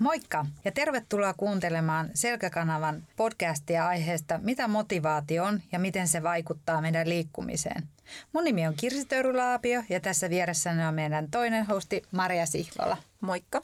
Moikka 0.00 0.46
ja 0.64 0.72
tervetuloa 0.72 1.34
kuuntelemaan 1.34 2.10
Selkäkanavan 2.14 3.02
podcastia 3.16 3.88
aiheesta 3.88 4.38
Mitä 4.42 4.68
motivaatio 4.68 5.44
on 5.44 5.60
ja 5.72 5.78
miten 5.78 6.08
se 6.08 6.22
vaikuttaa 6.22 6.80
meidän 6.80 7.08
liikkumiseen. 7.08 7.82
Mun 8.32 8.44
nimi 8.44 8.66
on 8.66 8.74
Kirsi 8.74 9.04
Törulaapio 9.04 9.82
ja 9.88 10.00
tässä 10.00 10.30
vieressäni 10.30 10.84
on 10.84 10.94
meidän 10.94 11.30
toinen 11.30 11.66
hosti 11.66 12.02
Maria 12.12 12.46
Sihvola. 12.46 12.96
Moikka. 13.20 13.62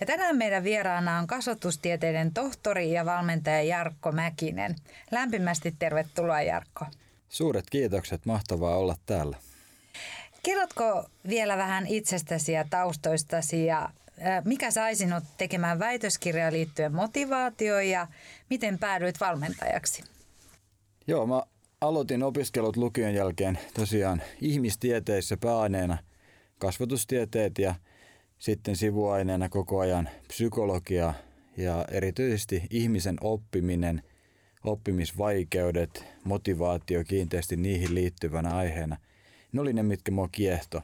Ja 0.00 0.06
tänään 0.06 0.36
meidän 0.36 0.64
vieraana 0.64 1.18
on 1.18 1.26
kasvatustieteiden 1.26 2.34
tohtori 2.34 2.92
ja 2.92 3.04
valmentaja 3.04 3.62
Jarkko 3.62 4.12
Mäkinen. 4.12 4.76
Lämpimästi 5.10 5.74
tervetuloa 5.78 6.42
Jarkko. 6.42 6.86
Suuret 7.28 7.70
kiitokset, 7.70 8.26
mahtavaa 8.26 8.76
olla 8.76 8.96
täällä. 9.06 9.36
Kerrotko 10.42 11.10
vielä 11.28 11.56
vähän 11.56 11.86
itsestäsi 11.86 12.52
ja 12.52 12.64
taustoistasi 12.70 13.64
ja 13.64 13.90
mikä 14.44 14.70
sai 14.70 14.96
sinut 14.96 15.24
tekemään 15.38 15.78
väitöskirjaa 15.78 16.52
liittyen 16.52 16.94
motivaatioon 16.94 17.86
ja 17.86 18.06
miten 18.50 18.78
päädyit 18.78 19.20
valmentajaksi? 19.20 20.04
Joo, 21.06 21.26
mä 21.26 21.42
aloitin 21.80 22.22
opiskelut 22.22 22.76
lukion 22.76 23.14
jälkeen 23.14 23.58
tosiaan 23.74 24.22
ihmistieteissä 24.40 25.36
pääaineena 25.36 25.98
kasvatustieteet 26.58 27.58
ja 27.58 27.74
sitten 28.38 28.76
sivuaineena 28.76 29.48
koko 29.48 29.78
ajan 29.80 30.08
psykologia 30.28 31.14
ja 31.56 31.84
erityisesti 31.90 32.62
ihmisen 32.70 33.16
oppiminen, 33.20 34.02
oppimisvaikeudet, 34.64 36.04
motivaatio 36.24 37.04
kiinteästi 37.04 37.56
niihin 37.56 37.94
liittyvänä 37.94 38.56
aiheena. 38.56 38.96
Ne 39.52 39.60
oli 39.60 39.72
ne, 39.72 39.82
mitkä 39.82 40.12
mua 40.12 40.28
kiehto. 40.32 40.82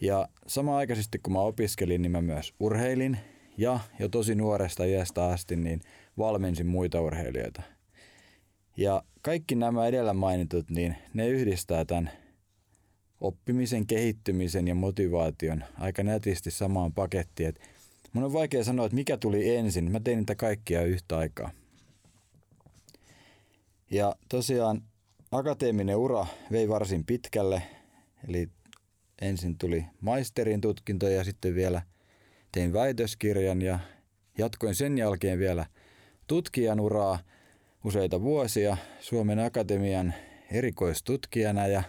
Ja 0.00 0.28
sama 0.46 0.76
aikaisesti 0.76 1.18
kun 1.18 1.32
mä 1.32 1.40
opiskelin, 1.40 2.02
niin 2.02 2.12
mä 2.12 2.22
myös 2.22 2.54
urheilin 2.60 3.18
ja 3.58 3.80
jo 3.98 4.08
tosi 4.08 4.34
nuoresta 4.34 4.84
iästä 4.84 5.26
asti 5.26 5.56
niin 5.56 5.80
valmensin 6.18 6.66
muita 6.66 7.00
urheilijoita. 7.00 7.62
Ja 8.76 9.02
kaikki 9.22 9.54
nämä 9.54 9.86
edellä 9.86 10.14
mainitut, 10.14 10.70
niin 10.70 10.96
ne 11.14 11.28
yhdistää 11.28 11.84
tämän 11.84 12.10
oppimisen, 13.20 13.86
kehittymisen 13.86 14.68
ja 14.68 14.74
motivaation 14.74 15.64
aika 15.78 16.02
nätisti 16.02 16.50
samaan 16.50 16.92
pakettiin. 16.92 17.48
Et 17.48 17.60
mun 18.12 18.24
on 18.24 18.32
vaikea 18.32 18.64
sanoa, 18.64 18.86
että 18.86 18.96
mikä 18.96 19.16
tuli 19.16 19.56
ensin. 19.56 19.92
Mä 19.92 20.00
tein 20.00 20.18
niitä 20.18 20.34
kaikkia 20.34 20.82
yhtä 20.82 21.18
aikaa. 21.18 21.50
Ja 23.90 24.16
tosiaan 24.28 24.82
akateeminen 25.30 25.96
ura 25.96 26.26
vei 26.52 26.68
varsin 26.68 27.04
pitkälle, 27.04 27.62
eli 28.28 28.48
ensin 29.20 29.58
tuli 29.58 29.84
maisterin 30.00 30.60
tutkinto 30.60 31.08
ja 31.08 31.24
sitten 31.24 31.54
vielä 31.54 31.82
tein 32.52 32.72
väitöskirjan 32.72 33.62
ja 33.62 33.78
jatkoin 34.38 34.74
sen 34.74 34.98
jälkeen 34.98 35.38
vielä 35.38 35.66
tutkijan 36.26 36.80
uraa 36.80 37.18
useita 37.84 38.20
vuosia 38.20 38.76
Suomen 39.00 39.38
Akatemian 39.38 40.14
erikoistutkijana 40.50 41.66
ja 41.66 41.82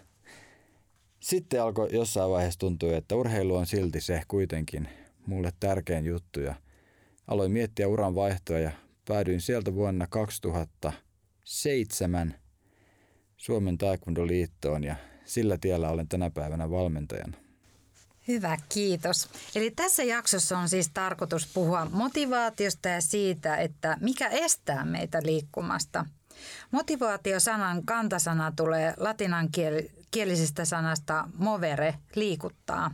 sitten 1.20 1.62
alkoi 1.62 1.90
jossain 1.92 2.32
vaiheessa 2.32 2.60
tuntua, 2.60 2.98
että 2.98 3.16
urheilu 3.16 3.56
on 3.56 3.66
silti 3.66 4.02
se 4.02 4.22
kuitenkin 4.28 4.88
mulle 5.28 5.52
tärkein 5.60 6.06
juttu 6.06 6.40
ja 6.40 6.56
aloin 7.28 7.52
miettiä 7.52 7.88
uran 7.88 8.16
vaihtoa 8.16 8.60
ja 8.60 8.72
päädyin 9.08 9.42
sieltä 9.42 9.74
vuonna 9.74 10.08
2007 10.08 12.36
Suomen 13.38 13.78
Taekwondo-liittoon 13.78 14.84
ja 14.84 14.96
sillä 15.26 15.58
tiellä 15.58 15.90
olen 15.90 16.08
tänä 16.08 16.30
päivänä 16.30 16.70
valmentajana. 16.70 17.38
Hyvä, 18.28 18.58
kiitos. 18.70 19.30
Eli 19.56 19.72
tässä 19.72 20.04
jaksossa 20.04 20.58
on 20.58 20.70
siis 20.70 20.90
tarkoitus 20.94 21.48
puhua 21.54 21.88
motivaatiosta 21.92 22.90
ja 22.90 23.02
siitä, 23.02 23.56
että 23.58 23.98
mikä 24.02 24.28
estää 24.28 24.86
meitä 24.86 25.20
liikkumasta. 25.24 26.06
Motivaatiosanan 26.72 27.86
kantasana 27.86 28.52
tulee 28.56 28.94
latinankielisestä 28.98 30.66
sanasta 30.66 31.30
movere, 31.38 31.96
liikuttaa. 32.16 32.92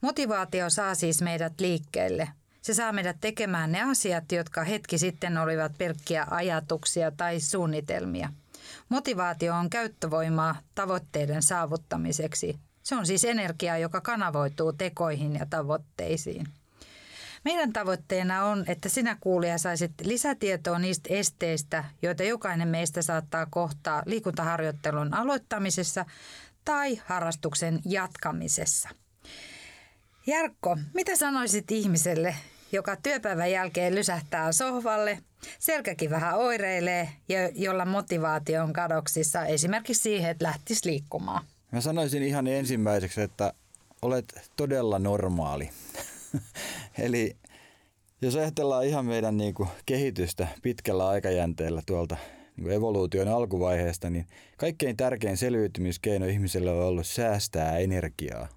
Motivaatio 0.00 0.70
saa 0.70 0.94
siis 0.94 1.22
meidät 1.22 1.60
liikkeelle. 1.60 2.28
Se 2.62 2.74
saa 2.74 2.92
meidät 2.92 3.16
tekemään 3.20 3.72
ne 3.72 3.82
asiat, 3.82 4.32
jotka 4.32 4.64
hetki 4.64 4.98
sitten 4.98 5.38
olivat 5.38 5.72
pelkkiä 5.78 6.26
ajatuksia 6.30 7.10
tai 7.10 7.40
suunnitelmia. 7.40 8.32
Motivaatio 8.88 9.54
on 9.54 9.70
käyttövoimaa 9.70 10.56
tavoitteiden 10.74 11.42
saavuttamiseksi. 11.42 12.58
Se 12.82 12.96
on 12.96 13.06
siis 13.06 13.24
energiaa, 13.24 13.78
joka 13.78 14.00
kanavoituu 14.00 14.72
tekoihin 14.72 15.34
ja 15.34 15.46
tavoitteisiin. 15.50 16.46
Meidän 17.44 17.72
tavoitteena 17.72 18.44
on, 18.44 18.64
että 18.66 18.88
sinä 18.88 19.16
kuulija 19.20 19.58
saisit 19.58 19.92
lisätietoa 20.02 20.78
niistä 20.78 21.08
esteistä, 21.14 21.84
joita 22.02 22.22
jokainen 22.22 22.68
meistä 22.68 23.02
saattaa 23.02 23.46
kohtaa 23.50 24.02
liikuntaharjoittelun 24.06 25.14
aloittamisessa 25.14 26.04
tai 26.64 27.02
harrastuksen 27.04 27.80
jatkamisessa. 27.84 28.88
Jarkko, 30.26 30.76
mitä 30.94 31.16
sanoisit 31.16 31.70
ihmiselle, 31.70 32.36
joka 32.72 32.96
työpäivän 32.96 33.50
jälkeen 33.50 33.94
lysähtää 33.94 34.52
sohvalle, 34.52 35.18
selkäkin 35.58 36.10
vähän 36.10 36.34
oireilee 36.34 37.08
ja 37.28 37.48
jolla 37.48 37.84
motivaatio 37.84 38.62
on 38.62 38.72
kadoksissa 38.72 39.44
esimerkiksi 39.44 40.02
siihen, 40.02 40.30
että 40.30 40.44
lähtisi 40.44 40.90
liikkumaan? 40.90 41.44
Mä 41.72 41.80
sanoisin 41.80 42.22
ihan 42.22 42.46
ensimmäiseksi, 42.46 43.20
että 43.20 43.52
olet 44.02 44.50
todella 44.56 44.98
normaali. 44.98 45.70
Eli 46.98 47.36
jos 48.22 48.36
ajatellaan 48.36 48.86
ihan 48.86 49.06
meidän 49.06 49.36
niin 49.36 49.54
kuin 49.54 49.68
kehitystä 49.86 50.48
pitkällä 50.62 51.08
aikajänteellä 51.08 51.82
tuolta 51.86 52.16
niin 52.56 52.64
kuin 52.64 52.76
evoluution 52.76 53.28
alkuvaiheesta, 53.28 54.10
niin 54.10 54.26
kaikkein 54.56 54.96
tärkein 54.96 55.36
selviytymiskeino 55.36 56.26
ihmiselle 56.26 56.70
on 56.70 56.84
ollut 56.84 57.06
säästää 57.06 57.78
energiaa. 57.78 58.48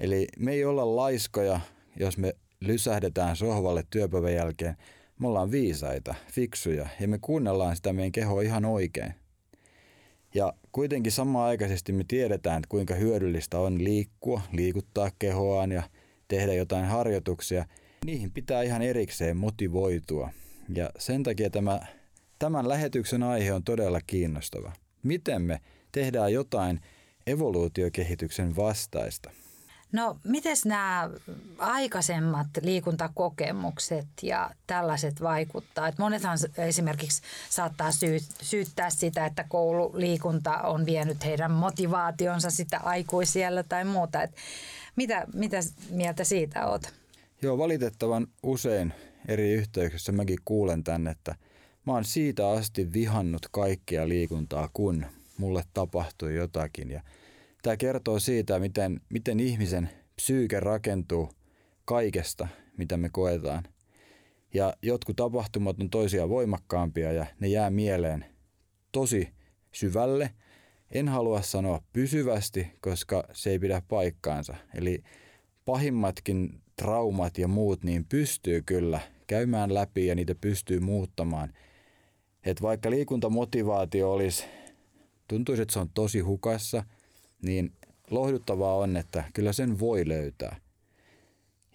Eli 0.00 0.26
me 0.38 0.52
ei 0.52 0.64
olla 0.64 0.96
laiskoja, 0.96 1.60
jos 1.96 2.18
me 2.18 2.34
lysähdetään 2.60 3.36
sohvalle 3.36 3.84
työpäivän 3.90 4.34
jälkeen. 4.34 4.76
Me 5.18 5.28
ollaan 5.28 5.50
viisaita, 5.50 6.14
fiksuja 6.32 6.88
ja 7.00 7.08
me 7.08 7.18
kuunnellaan 7.18 7.76
sitä 7.76 7.92
meidän 7.92 8.12
kehoa 8.12 8.42
ihan 8.42 8.64
oikein. 8.64 9.14
Ja 10.34 10.52
kuitenkin 10.72 11.12
samaan 11.12 11.48
aikaisesti 11.48 11.92
me 11.92 12.04
tiedetään, 12.08 12.56
että 12.56 12.68
kuinka 12.68 12.94
hyödyllistä 12.94 13.58
on 13.58 13.84
liikkua, 13.84 14.40
liikuttaa 14.52 15.10
kehoaan 15.18 15.72
ja 15.72 15.82
tehdä 16.28 16.54
jotain 16.54 16.84
harjoituksia. 16.84 17.66
Niihin 18.06 18.30
pitää 18.30 18.62
ihan 18.62 18.82
erikseen 18.82 19.36
motivoitua. 19.36 20.30
Ja 20.74 20.90
sen 20.98 21.22
takia 21.22 21.50
tämä, 21.50 21.80
tämän 22.38 22.68
lähetyksen 22.68 23.22
aihe 23.22 23.52
on 23.52 23.64
todella 23.64 24.00
kiinnostava. 24.06 24.72
Miten 25.02 25.42
me 25.42 25.60
tehdään 25.92 26.32
jotain 26.32 26.80
evoluutiokehityksen 27.26 28.56
vastaista? 28.56 29.30
No, 29.92 30.18
miten 30.24 30.56
nämä 30.64 31.10
aikaisemmat 31.58 32.46
liikuntakokemukset 32.62 34.06
ja 34.22 34.50
tällaiset 34.66 35.22
vaikuttaa? 35.22 35.88
Et 35.88 35.98
monethan 35.98 36.38
esimerkiksi 36.58 37.22
saattaa 37.50 37.92
syy, 37.92 38.18
syyttää 38.42 38.90
sitä, 38.90 39.26
että 39.26 39.44
koululiikunta 39.48 40.58
on 40.58 40.86
vienyt 40.86 41.24
heidän 41.24 41.50
motivaationsa 41.50 42.50
sitä 42.50 42.80
aikuisiellä 42.80 43.62
tai 43.62 43.84
muuta. 43.84 44.22
Et 44.22 44.30
mitä, 44.96 45.26
mitä 45.34 45.56
mieltä 45.90 46.24
siitä 46.24 46.66
olet? 46.66 46.94
Joo, 47.42 47.58
valitettavan 47.58 48.26
usein 48.42 48.92
eri 49.28 49.52
yhteyksissä 49.52 50.12
mäkin 50.12 50.38
kuulen 50.44 50.84
tänne, 50.84 51.10
että 51.10 51.34
mä 51.86 51.92
oon 51.92 52.04
siitä 52.04 52.50
asti 52.50 52.92
vihannut 52.92 53.48
kaikkea 53.50 54.08
liikuntaa, 54.08 54.68
kun 54.72 55.06
mulle 55.38 55.64
tapahtui 55.74 56.34
jotakin. 56.34 56.90
Ja 56.90 57.02
Tämä 57.66 57.76
kertoo 57.76 58.18
siitä, 58.18 58.58
miten, 58.58 59.00
miten 59.08 59.40
ihmisen 59.40 59.90
psyyke 60.16 60.60
rakentuu 60.60 61.30
kaikesta, 61.84 62.48
mitä 62.76 62.96
me 62.96 63.08
koetaan. 63.08 63.64
Ja 64.54 64.74
jotkut 64.82 65.16
tapahtumat 65.16 65.80
on 65.80 65.90
toisia 65.90 66.28
voimakkaampia 66.28 67.12
ja 67.12 67.26
ne 67.40 67.48
jää 67.48 67.70
mieleen 67.70 68.24
tosi 68.92 69.28
syvälle. 69.72 70.30
En 70.90 71.08
halua 71.08 71.42
sanoa 71.42 71.82
pysyvästi, 71.92 72.66
koska 72.80 73.24
se 73.32 73.50
ei 73.50 73.58
pidä 73.58 73.82
paikkaansa. 73.88 74.54
Eli 74.74 75.02
pahimmatkin 75.64 76.60
traumat 76.76 77.38
ja 77.38 77.48
muut 77.48 77.84
niin 77.84 78.04
pystyy 78.04 78.62
kyllä 78.62 79.00
käymään 79.26 79.74
läpi 79.74 80.06
ja 80.06 80.14
niitä 80.14 80.34
pystyy 80.34 80.80
muuttamaan. 80.80 81.52
Et 82.44 82.62
vaikka 82.62 82.90
liikuntamotivaatio 82.90 84.12
olisi, 84.12 84.44
tuntuisi, 85.28 85.62
että 85.62 85.72
se 85.72 85.78
on 85.78 85.90
tosi 85.94 86.20
hukassa– 86.20 86.84
niin 87.42 87.72
lohduttavaa 88.10 88.74
on, 88.74 88.96
että 88.96 89.24
kyllä 89.34 89.52
sen 89.52 89.80
voi 89.80 90.08
löytää. 90.08 90.56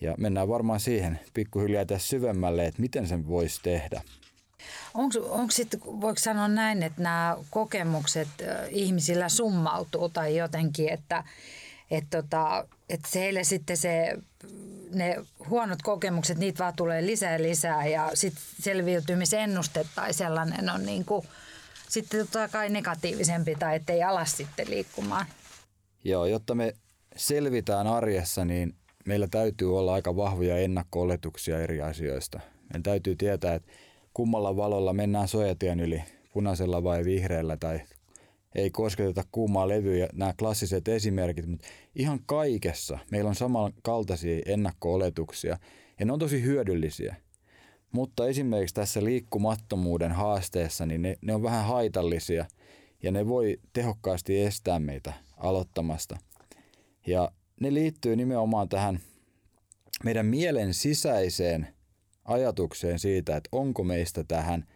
Ja 0.01 0.15
mennään 0.17 0.47
varmaan 0.47 0.79
siihen 0.79 1.19
pikkuhiljaa 1.33 1.85
tässä 1.85 2.07
syvemmälle, 2.07 2.65
että 2.65 2.81
miten 2.81 3.07
sen 3.07 3.27
voisi 3.27 3.59
tehdä. 3.63 4.01
Onko, 4.93 5.19
onko 5.29 5.51
sitten, 5.51 5.79
voiko 5.85 6.19
sanoa 6.19 6.47
näin, 6.47 6.83
että 6.83 7.01
nämä 7.01 7.37
kokemukset 7.49 8.27
ihmisillä 8.69 9.29
summautuu 9.29 10.09
tai 10.09 10.37
jotenkin, 10.37 10.89
että, 10.89 11.23
että 11.91 12.21
tota, 12.21 12.67
et 12.89 12.99
heille 13.15 13.43
sitten 13.43 13.77
se, 13.77 14.17
ne 14.93 15.15
huonot 15.49 15.81
kokemukset, 15.81 16.37
niitä 16.37 16.63
vaan 16.63 16.75
tulee 16.75 17.05
lisää 17.05 17.31
ja 17.31 17.41
lisää 17.41 17.87
ja 17.87 18.11
sitten 18.13 18.43
selviytymisennuste 18.59 19.85
tai 19.95 20.13
sellainen 20.13 20.69
on 20.69 20.85
niin 20.85 21.05
kuin, 21.05 21.27
sitten 21.89 22.19
totta 22.19 22.47
kai 22.47 22.69
negatiivisempi 22.69 23.55
tai 23.55 23.75
ettei 23.75 24.03
alas 24.03 24.37
sitten 24.37 24.69
liikkumaan. 24.69 25.25
Joo, 26.03 26.25
jotta 26.25 26.55
me 26.55 26.73
selvitään 27.15 27.87
arjessa, 27.87 28.45
niin 28.45 28.75
meillä 29.05 29.27
täytyy 29.27 29.77
olla 29.77 29.93
aika 29.93 30.15
vahvoja 30.15 30.57
ennakko 30.57 31.07
eri 31.63 31.81
asioista. 31.81 32.39
Meidän 32.63 32.83
täytyy 32.83 33.15
tietää, 33.15 33.55
että 33.55 33.71
kummalla 34.13 34.55
valolla 34.55 34.93
mennään 34.93 35.27
sojatien 35.27 35.79
yli, 35.79 36.03
punaisella 36.33 36.83
vai 36.83 37.05
vihreällä 37.05 37.57
tai 37.57 37.81
ei 38.55 38.71
kosketeta 38.71 39.23
kuumaa 39.31 39.67
levyä, 39.67 40.07
nämä 40.13 40.33
klassiset 40.39 40.87
esimerkit, 40.87 41.47
mutta 41.47 41.67
ihan 41.95 42.19
kaikessa 42.25 42.99
meillä 43.11 43.27
on 43.27 43.35
samankaltaisia 43.35 44.41
ennakko-oletuksia 44.45 45.57
ja 45.99 46.05
ne 46.05 46.13
on 46.13 46.19
tosi 46.19 46.43
hyödyllisiä. 46.43 47.15
Mutta 47.91 48.27
esimerkiksi 48.27 48.75
tässä 48.75 49.03
liikkumattomuuden 49.03 50.11
haasteessa, 50.11 50.85
niin 50.85 51.01
ne, 51.01 51.15
ne 51.21 51.35
on 51.35 51.43
vähän 51.43 51.65
haitallisia 51.65 52.45
ja 53.03 53.11
ne 53.11 53.27
voi 53.27 53.59
tehokkaasti 53.73 54.41
estää 54.41 54.79
meitä 54.79 55.13
aloittamasta. 55.43 56.17
Ja 57.07 57.31
ne 57.59 57.73
liittyy 57.73 58.15
nimenomaan 58.15 58.69
tähän 58.69 58.99
meidän 60.03 60.25
mielen 60.25 60.73
sisäiseen 60.73 61.67
ajatukseen 62.25 62.99
siitä, 62.99 63.35
että 63.35 63.49
onko 63.51 63.83
meistä 63.83 64.23
tähän, 64.23 64.67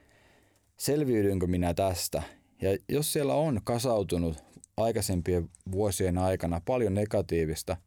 selviydynkö 0.77 1.47
minä 1.47 1.73
tästä. 1.73 2.23
Ja 2.61 2.77
jos 2.89 3.13
siellä 3.13 3.33
on 3.33 3.61
kasautunut 3.63 4.37
aikaisempien 4.77 5.49
vuosien 5.71 6.17
aikana 6.17 6.61
paljon 6.65 6.93
negatiivista 6.93 7.77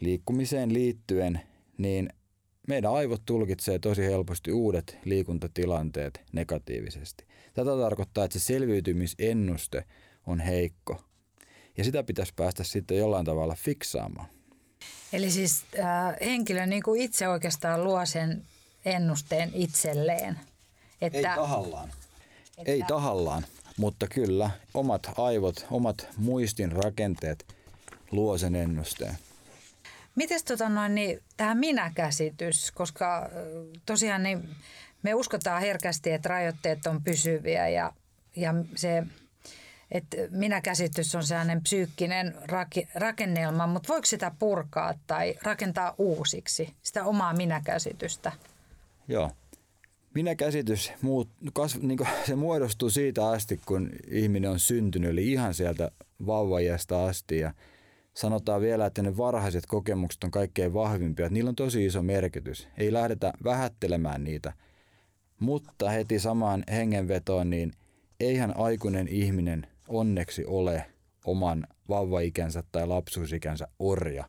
liikkumiseen 0.00 0.74
liittyen, 0.74 1.40
niin 1.78 2.08
meidän 2.68 2.92
aivot 2.92 3.22
tulkitsee 3.26 3.78
tosi 3.78 4.02
helposti 4.02 4.52
uudet 4.52 4.98
liikuntatilanteet 5.04 6.20
negatiivisesti. 6.32 7.24
Tätä 7.54 7.70
tarkoittaa, 7.76 8.24
että 8.24 8.38
se 8.38 8.44
selviytymisennuste 8.44 9.84
on 10.26 10.40
heikko. 10.40 11.07
Ja 11.78 11.84
sitä 11.84 12.02
pitäisi 12.02 12.32
päästä 12.36 12.64
sitten 12.64 12.98
jollain 12.98 13.24
tavalla 13.24 13.54
fiksaamaan. 13.54 14.28
Eli 15.12 15.30
siis 15.30 15.64
äh, 15.78 16.16
henkilö 16.20 16.66
niin 16.66 16.82
kuin 16.82 17.00
itse 17.00 17.28
oikeastaan 17.28 17.84
luo 17.84 18.06
sen 18.06 18.44
ennusteen 18.84 19.50
itselleen. 19.54 20.40
Että, 21.00 21.18
Ei 21.18 21.24
tahallaan. 21.24 21.88
Että... 22.58 22.72
Ei 22.72 22.82
tahallaan, 22.88 23.44
mutta 23.76 24.06
kyllä 24.06 24.50
omat 24.74 25.10
aivot, 25.16 25.66
omat 25.70 26.06
muistin 26.16 26.72
rakenteet 26.72 27.46
luo 28.10 28.38
sen 28.38 28.54
ennusteen. 28.54 29.18
Miten 30.14 30.40
tota 30.48 30.68
noin, 30.68 30.94
niin, 30.94 31.22
tämä 31.36 31.54
minäkäsitys, 31.54 32.70
koska 32.70 33.30
tosiaan 33.86 34.22
niin 34.22 34.48
me 35.02 35.14
uskotaan 35.14 35.60
herkästi, 35.60 36.12
että 36.12 36.28
rajoitteet 36.28 36.86
on 36.86 37.02
pysyviä 37.02 37.68
ja, 37.68 37.92
ja 38.36 38.54
se 38.76 39.02
että 39.90 40.16
minäkäsitys 40.30 41.14
on 41.14 41.22
sellainen 41.22 41.62
psyykkinen 41.62 42.34
rakennelma, 42.94 43.66
mutta 43.66 43.88
voiko 43.88 44.06
sitä 44.06 44.32
purkaa 44.38 44.94
tai 45.06 45.34
rakentaa 45.42 45.94
uusiksi, 45.98 46.74
sitä 46.82 47.04
omaa 47.04 47.34
minäkäsitystä? 47.34 48.32
Joo. 49.08 49.30
Minäkäsitys 50.14 50.92
muut, 51.02 51.28
kasv, 51.52 51.82
niin 51.82 51.98
se 52.26 52.36
muodostuu 52.36 52.90
siitä 52.90 53.28
asti, 53.28 53.60
kun 53.66 53.90
ihminen 54.10 54.50
on 54.50 54.60
syntynyt, 54.60 55.10
eli 55.10 55.32
ihan 55.32 55.54
sieltä 55.54 55.90
vauvajasta 56.26 57.06
asti. 57.06 57.38
Ja 57.38 57.52
sanotaan 58.14 58.60
vielä, 58.60 58.86
että 58.86 59.02
ne 59.02 59.16
varhaiset 59.16 59.66
kokemukset 59.66 60.24
on 60.24 60.30
kaikkein 60.30 60.74
vahvimpia, 60.74 61.26
että 61.26 61.34
niillä 61.34 61.48
on 61.48 61.56
tosi 61.56 61.86
iso 61.86 62.02
merkitys. 62.02 62.68
Ei 62.78 62.92
lähdetä 62.92 63.32
vähättelemään 63.44 64.24
niitä, 64.24 64.52
mutta 65.38 65.90
heti 65.90 66.18
samaan 66.18 66.64
hengenvetoon, 66.70 67.50
niin 67.50 67.72
eihän 68.20 68.56
aikuinen 68.56 69.08
ihminen 69.08 69.66
onneksi 69.88 70.44
ole 70.46 70.86
oman 71.24 71.66
vauvaikänsä 71.88 72.62
tai 72.72 72.86
lapsuusikänsä 72.86 73.68
orja. 73.78 74.24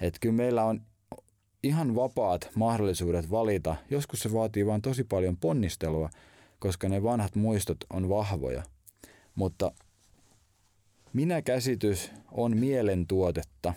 Että 0.00 0.18
kyllä 0.20 0.34
meillä 0.34 0.64
on 0.64 0.80
ihan 1.62 1.94
vapaat 1.94 2.50
mahdollisuudet 2.54 3.30
valita. 3.30 3.76
Joskus 3.90 4.20
se 4.20 4.32
vaatii 4.32 4.66
vain 4.66 4.82
tosi 4.82 5.04
paljon 5.04 5.36
ponnistelua, 5.36 6.10
koska 6.58 6.88
ne 6.88 7.02
vanhat 7.02 7.34
muistot 7.34 7.78
on 7.90 8.08
vahvoja. 8.08 8.62
Mutta 9.34 9.72
minä 11.12 11.42
käsitys 11.42 12.10
on 12.32 12.56
mielentuotetta. 12.56 13.74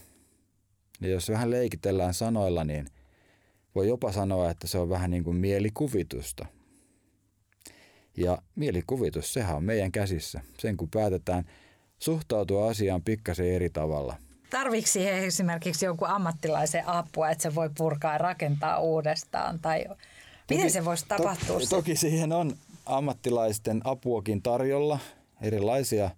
Ja 1.01 1.09
jos 1.09 1.29
vähän 1.29 1.51
leikitellään 1.51 2.13
sanoilla, 2.13 2.63
niin 2.63 2.85
voi 3.75 3.87
jopa 3.87 4.11
sanoa, 4.11 4.49
että 4.49 4.67
se 4.67 4.77
on 4.77 4.89
vähän 4.89 5.11
niin 5.11 5.23
kuin 5.23 5.37
mielikuvitusta– 5.37 6.45
ja 8.17 8.37
mielikuvitus, 8.55 9.33
sehän 9.33 9.55
on 9.55 9.63
meidän 9.63 9.91
käsissä. 9.91 10.41
Sen 10.59 10.77
kun 10.77 10.89
päätetään 10.89 11.43
suhtautua 11.99 12.69
asiaan 12.69 13.01
pikkasen 13.01 13.51
eri 13.53 13.69
tavalla. 13.69 14.15
Tarviksi 14.49 15.07
esimerkiksi 15.07 15.85
jonkun 15.85 16.07
ammattilaisen 16.07 16.87
apua, 16.87 17.29
että 17.29 17.41
se 17.41 17.55
voi 17.55 17.69
purkaa 17.77 18.13
ja 18.13 18.17
rakentaa 18.17 18.79
uudestaan? 18.79 19.59
Tai 19.59 19.85
toki, 19.87 19.99
miten 20.49 20.71
se 20.71 20.85
voisi 20.85 21.05
tapahtua? 21.07 21.59
To, 21.59 21.65
toki 21.69 21.95
siihen 21.95 22.31
on 22.31 22.53
ammattilaisten 22.85 23.81
apuakin 23.83 24.41
tarjolla. 24.41 24.99
Erilaisia 25.41 26.09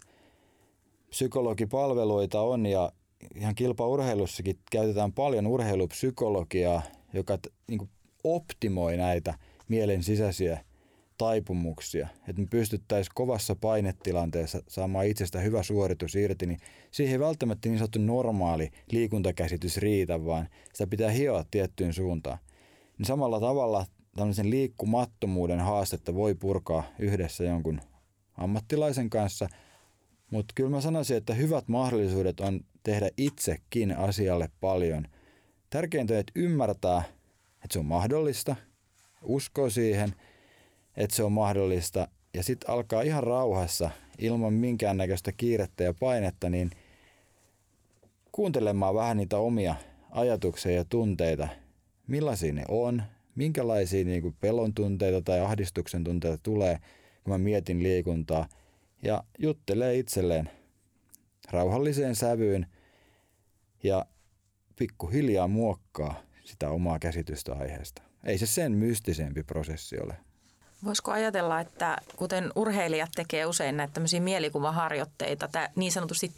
psykologipalveluita 1.09 2.41
on 2.41 2.65
ja 2.65 2.91
ihan 3.35 3.55
kilpaurheilussakin 3.55 4.59
käytetään 4.71 5.13
paljon 5.13 5.47
urheilupsykologiaa, 5.47 6.81
joka 7.13 7.37
niin 7.67 7.89
optimoi 8.23 8.97
näitä 8.97 9.33
mielen 9.67 10.03
sisäisiä 10.03 10.59
taipumuksia, 11.19 12.07
että 12.27 12.41
me 12.41 12.47
pystyttäisiin 12.49 13.11
kovassa 13.15 13.55
painetilanteessa 13.55 14.61
saamaan 14.67 15.05
itsestä 15.05 15.39
hyvä 15.39 15.63
suoritus 15.63 16.15
irti, 16.15 16.45
niin 16.45 16.59
siihen 16.91 17.13
ei 17.13 17.19
välttämättä 17.19 17.69
niin 17.69 17.77
sanottu 17.77 17.99
normaali 17.99 18.71
liikuntakäsitys 18.91 19.77
riitä, 19.77 20.25
vaan 20.25 20.49
sitä 20.73 20.87
pitää 20.87 21.11
hioa 21.11 21.45
tiettyyn 21.51 21.93
suuntaan. 21.93 22.37
Niin 22.97 23.05
samalla 23.05 23.39
tavalla 23.39 23.85
tämmöisen 24.15 24.49
liikkumattomuuden 24.49 25.59
haastetta 25.59 26.15
voi 26.15 26.35
purkaa 26.35 26.83
yhdessä 26.99 27.43
jonkun 27.43 27.81
ammattilaisen 28.37 29.09
kanssa, 29.09 29.47
mutta 30.31 30.53
kyllä 30.55 30.69
mä 30.69 30.81
sanoisin, 30.81 31.17
että 31.17 31.33
hyvät 31.33 31.67
mahdollisuudet 31.67 32.39
on 32.39 32.61
tehdä 32.83 33.09
itsekin 33.17 33.97
asialle 33.97 34.49
paljon. 34.61 35.07
Tärkeintä 35.69 36.13
on, 36.13 36.19
että 36.19 36.33
ymmärtää, 36.35 37.03
että 37.53 37.73
se 37.73 37.79
on 37.79 37.85
mahdollista, 37.85 38.55
uskoo 39.23 39.69
siihen– 39.69 40.13
että 40.99 41.15
se 41.15 41.23
on 41.23 41.31
mahdollista 41.31 42.07
ja 42.33 42.43
sitten 42.43 42.69
alkaa 42.69 43.01
ihan 43.01 43.23
rauhassa 43.23 43.89
ilman 44.17 44.53
minkäännäköistä 44.53 45.31
kiirettä 45.31 45.83
ja 45.83 45.93
painetta, 45.99 46.49
niin 46.49 46.71
kuuntelemaan 48.31 48.95
vähän 48.95 49.17
niitä 49.17 49.37
omia 49.37 49.75
ajatuksia 50.11 50.71
ja 50.71 50.85
tunteita, 50.85 51.47
millaisia 52.07 52.53
ne 52.53 52.63
on, 52.67 53.03
minkälaisia 53.35 54.05
niin 54.05 54.21
kuin 54.21 54.35
pelon 54.41 54.73
tunteita 54.73 55.21
tai 55.21 55.39
ahdistuksen 55.39 56.03
tunteita 56.03 56.37
tulee, 56.43 56.79
kun 57.23 57.33
mä 57.33 57.37
mietin 57.37 57.83
liikuntaa, 57.83 58.49
ja 59.03 59.23
juttelee 59.37 59.97
itselleen 59.97 60.49
rauhalliseen 61.51 62.15
sävyyn 62.15 62.67
ja 63.83 64.05
pikkuhiljaa 64.75 65.47
muokkaa 65.47 66.23
sitä 66.43 66.69
omaa 66.69 66.99
käsitystä 66.99 67.53
aiheesta. 67.53 68.01
Ei 68.23 68.37
se 68.37 68.45
sen 68.45 68.71
mystisempi 68.71 69.43
prosessi 69.43 69.99
ole. 69.99 70.28
Voisiko 70.83 71.11
ajatella, 71.11 71.59
että 71.59 71.97
kuten 72.15 72.51
urheilijat 72.55 73.09
tekee 73.15 73.45
usein 73.45 73.77
näitä 73.77 73.93
tämmöisiä 73.93 74.19
mielikuvaharjoitteita, 74.19 75.49
niin 75.75 75.91
sanotusti 75.91 76.31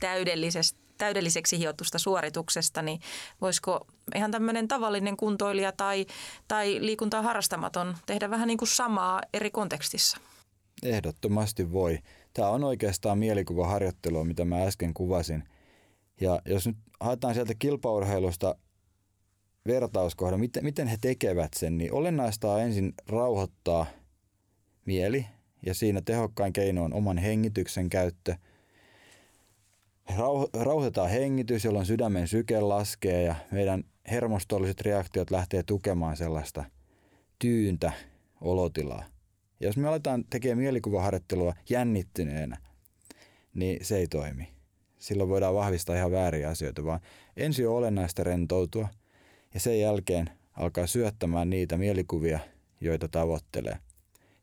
täydelliseksi 0.98 1.60
hiotusta 1.60 2.00
suorituksesta, 2.00 2.82
niin 2.82 3.00
voisiko 3.42 3.88
ihan 4.16 4.32
tämmöinen 4.32 4.68
tavallinen 4.68 5.18
kuntoilija 5.18 5.72
tai, 5.72 6.06
tai 6.48 6.78
liikuntaa 6.82 7.22
harrastamaton 7.22 7.98
tehdä 8.06 8.30
vähän 8.30 8.48
niin 8.48 8.58
kuin 8.58 8.70
samaa 8.70 9.22
eri 9.34 9.52
kontekstissa? 9.52 10.18
Ehdottomasti 10.84 11.72
voi. 11.72 12.00
Tämä 12.34 12.50
on 12.50 12.64
oikeastaan 12.64 13.18
mielikuvaharjoittelua, 13.18 14.24
mitä 14.24 14.46
mä 14.46 14.64
äsken 14.64 14.94
kuvasin. 14.94 15.44
Ja 16.22 16.42
jos 16.46 16.68
nyt 16.68 16.78
haetaan 17.00 17.34
sieltä 17.34 17.54
kilpaurheilusta 17.60 18.56
vertauskohdan, 19.68 20.40
miten, 20.40 20.64
miten 20.64 20.88
he 20.88 20.98
tekevät 21.02 21.52
sen, 21.56 21.78
niin 21.78 21.94
olennaista 21.94 22.52
on 22.52 22.62
ensin 22.62 22.94
rauhoittaa– 23.08 23.86
mieli 24.86 25.26
ja 25.66 25.74
siinä 25.74 26.02
tehokkain 26.02 26.54
keino 26.54 26.84
on 26.84 26.94
oman 26.94 27.18
hengityksen 27.18 27.90
käyttö. 27.90 28.36
Rauhoitetaan 30.54 31.10
hengitys, 31.10 31.66
jolloin 31.66 31.86
sydämen 31.86 32.28
syke 32.28 32.62
laskee 32.62 33.24
ja 33.24 33.36
meidän 33.52 33.84
hermostolliset 34.12 34.82
reaktiot 34.82 35.32
lähtee 35.32 35.64
tukemaan 35.64 36.18
sellaista 36.18 36.64
tyyntä 37.40 37.92
olotilaa. 38.42 39.04
Ja 39.60 39.68
jos 39.68 39.78
me 39.78 39.88
aletaan 39.88 40.26
tekemään 40.30 40.58
mielikuvaharjoittelua 40.58 41.54
jännittyneenä, 41.70 42.58
niin 43.54 43.86
se 43.86 43.98
ei 43.98 44.08
toimi. 44.08 44.48
silloin 45.00 45.30
voidaan 45.30 45.56
vahvistaa 45.56 45.96
ihan 45.96 46.12
vääriä 46.12 46.50
asioita, 46.50 46.86
vaan 46.86 47.00
ensin 47.38 47.68
on 47.68 47.76
olennaista 47.76 48.24
rentoutua 48.24 48.88
ja 49.54 49.60
sen 49.60 49.80
jälkeen 49.80 50.30
alkaa 50.54 50.88
syöttämään 50.88 51.50
niitä 51.50 51.78
mielikuvia, 51.78 52.40
joita 52.82 53.08
tavoittelee. 53.08 53.78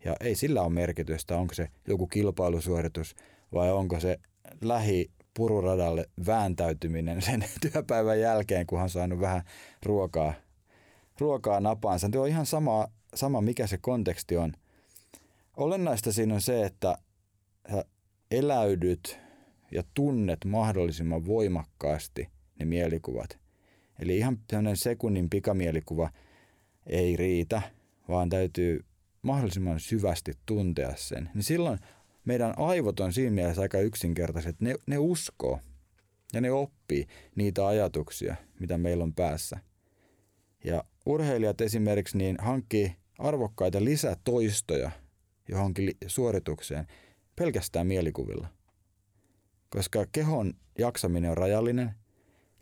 Ja 0.05 0.17
ei 0.21 0.35
sillä 0.35 0.63
ole 0.63 0.73
merkitystä, 0.73 1.37
onko 1.37 1.55
se 1.55 1.69
joku 1.89 2.07
kilpailusuoritus 2.07 3.15
vai 3.53 3.73
onko 3.73 4.01
se 4.01 4.21
lähi 4.61 5.11
pururadalle 5.35 6.07
vääntäytyminen 6.27 7.23
sen 7.23 7.45
työpäivän 7.73 8.21
jälkeen, 8.21 8.67
kun 8.67 8.81
on 8.81 8.91
saanut 8.91 9.21
vähän 9.21 9.43
ruokaa, 9.83 10.35
ruokaa 11.21 11.61
napaansa. 11.61 12.09
Se 12.13 12.19
on 12.19 12.29
ihan 12.29 12.47
sama, 12.47 12.89
sama, 13.15 13.41
mikä 13.41 13.67
se 13.67 13.79
konteksti 13.79 14.37
on. 14.37 14.53
Olennaista 15.57 16.13
siinä 16.13 16.35
on 16.35 16.41
se, 16.41 16.65
että 16.65 16.99
sä 17.71 17.85
eläydyt 18.31 19.19
ja 19.71 19.83
tunnet 19.95 20.45
mahdollisimman 20.45 21.27
voimakkaasti 21.27 22.29
ne 22.59 22.65
mielikuvat. 22.65 23.39
Eli 23.99 24.17
ihan 24.17 24.39
sellainen 24.51 24.77
sekunnin 24.77 25.31
pikamielikuva 25.31 26.11
ei 26.87 27.17
riitä, 27.17 27.63
vaan 28.09 28.29
täytyy 28.29 28.85
mahdollisimman 29.23 29.81
syvästi 29.81 30.33
tuntea 30.47 30.97
sen. 30.97 31.31
Niin 31.35 31.43
silloin 31.43 31.79
meidän 32.25 32.55
aivot 32.57 33.01
on 33.01 33.13
siinä 33.13 33.31
mielessä 33.31 33.63
aika 33.63 33.79
yksinkertaiset. 33.79 34.61
Ne, 34.61 34.75
ne 34.87 34.99
uskoo 34.99 35.61
ja 36.33 36.41
ne 36.41 36.51
oppii 36.51 37.07
niitä 37.35 37.67
ajatuksia, 37.67 38.37
mitä 38.61 38.79
meillä 38.79 39.05
on 39.05 39.15
päässä. 39.15 39.59
Ja 40.65 40.85
urheilijat 41.07 41.61
esimerkiksi 41.61 42.19
niin 42.19 42.37
hankkii 42.41 42.97
arvokkaita 43.19 43.85
lisätoistoja 43.85 44.91
johonkin 45.49 45.91
suoritukseen 46.07 46.87
pelkästään 47.37 47.87
mielikuvilla. 47.87 48.49
Koska 49.71 50.07
kehon 50.13 50.55
jaksaminen 50.79 51.31
on 51.31 51.37
rajallinen, 51.37 51.95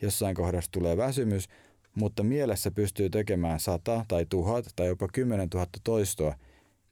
jossain 0.02 0.34
kohdassa 0.34 0.70
tulee 0.70 0.96
väsymys, 0.96 1.48
mutta 1.96 2.22
mielessä 2.22 2.70
pystyy 2.70 3.10
tekemään 3.10 3.60
sata 3.60 4.04
tai 4.08 4.26
tuhat 4.28 4.64
tai 4.76 4.86
jopa 4.86 5.08
kymmenen 5.12 5.50
tuhatta 5.50 5.78
toistoa 5.84 6.34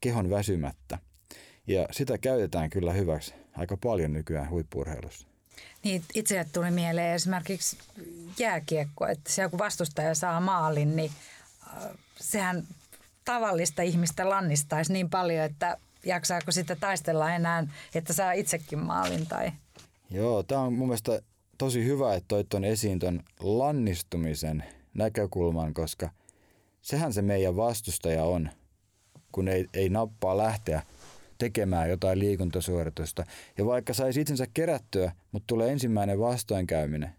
kehon 0.00 0.30
väsymättä– 0.30 0.98
ja 1.66 1.88
sitä 1.90 2.18
käytetään 2.18 2.70
kyllä 2.70 2.92
hyväksi 2.92 3.34
aika 3.56 3.76
paljon 3.76 4.12
nykyään 4.12 4.50
huippurheilussa. 4.50 5.26
Niin, 5.84 6.02
itse 6.14 6.46
tuli 6.52 6.70
mieleen 6.70 7.14
esimerkiksi 7.14 7.78
jääkiekko, 8.38 9.06
että 9.06 9.32
siellä 9.32 9.50
kun 9.50 9.58
vastustaja 9.58 10.14
saa 10.14 10.40
maalin, 10.40 10.96
niin 10.96 11.10
äh, 11.66 11.82
sehän 12.20 12.64
tavallista 13.24 13.82
ihmistä 13.82 14.28
lannistaisi 14.28 14.92
niin 14.92 15.10
paljon, 15.10 15.44
että 15.44 15.76
jaksaako 16.04 16.52
sitä 16.52 16.76
taistella 16.76 17.34
enää, 17.34 17.66
että 17.94 18.12
saa 18.12 18.32
itsekin 18.32 18.78
maalin 18.78 19.26
tai... 19.26 19.52
Joo, 20.10 20.42
tämä 20.42 20.60
on 20.60 20.72
mun 20.72 20.88
mielestä 20.88 21.20
tosi 21.58 21.84
hyvä, 21.84 22.14
että 22.14 22.28
toit 22.28 22.48
ton 22.48 22.64
esiin 22.64 22.98
ton 22.98 23.22
lannistumisen 23.40 24.64
näkökulman, 24.94 25.74
koska 25.74 26.10
sehän 26.82 27.12
se 27.12 27.22
meidän 27.22 27.56
vastustaja 27.56 28.24
on, 28.24 28.50
kun 29.32 29.48
ei, 29.48 29.66
ei 29.74 29.88
nappaa 29.88 30.36
lähteä– 30.36 30.82
tekemään 31.38 31.90
jotain 31.90 32.18
liikuntasuoritusta. 32.18 33.24
Ja 33.58 33.66
vaikka 33.66 33.94
saisi 33.94 34.20
itsensä 34.20 34.46
kerättyä, 34.54 35.12
mutta 35.32 35.46
tulee 35.46 35.72
ensimmäinen 35.72 36.18
vastoinkäyminen, 36.18 37.10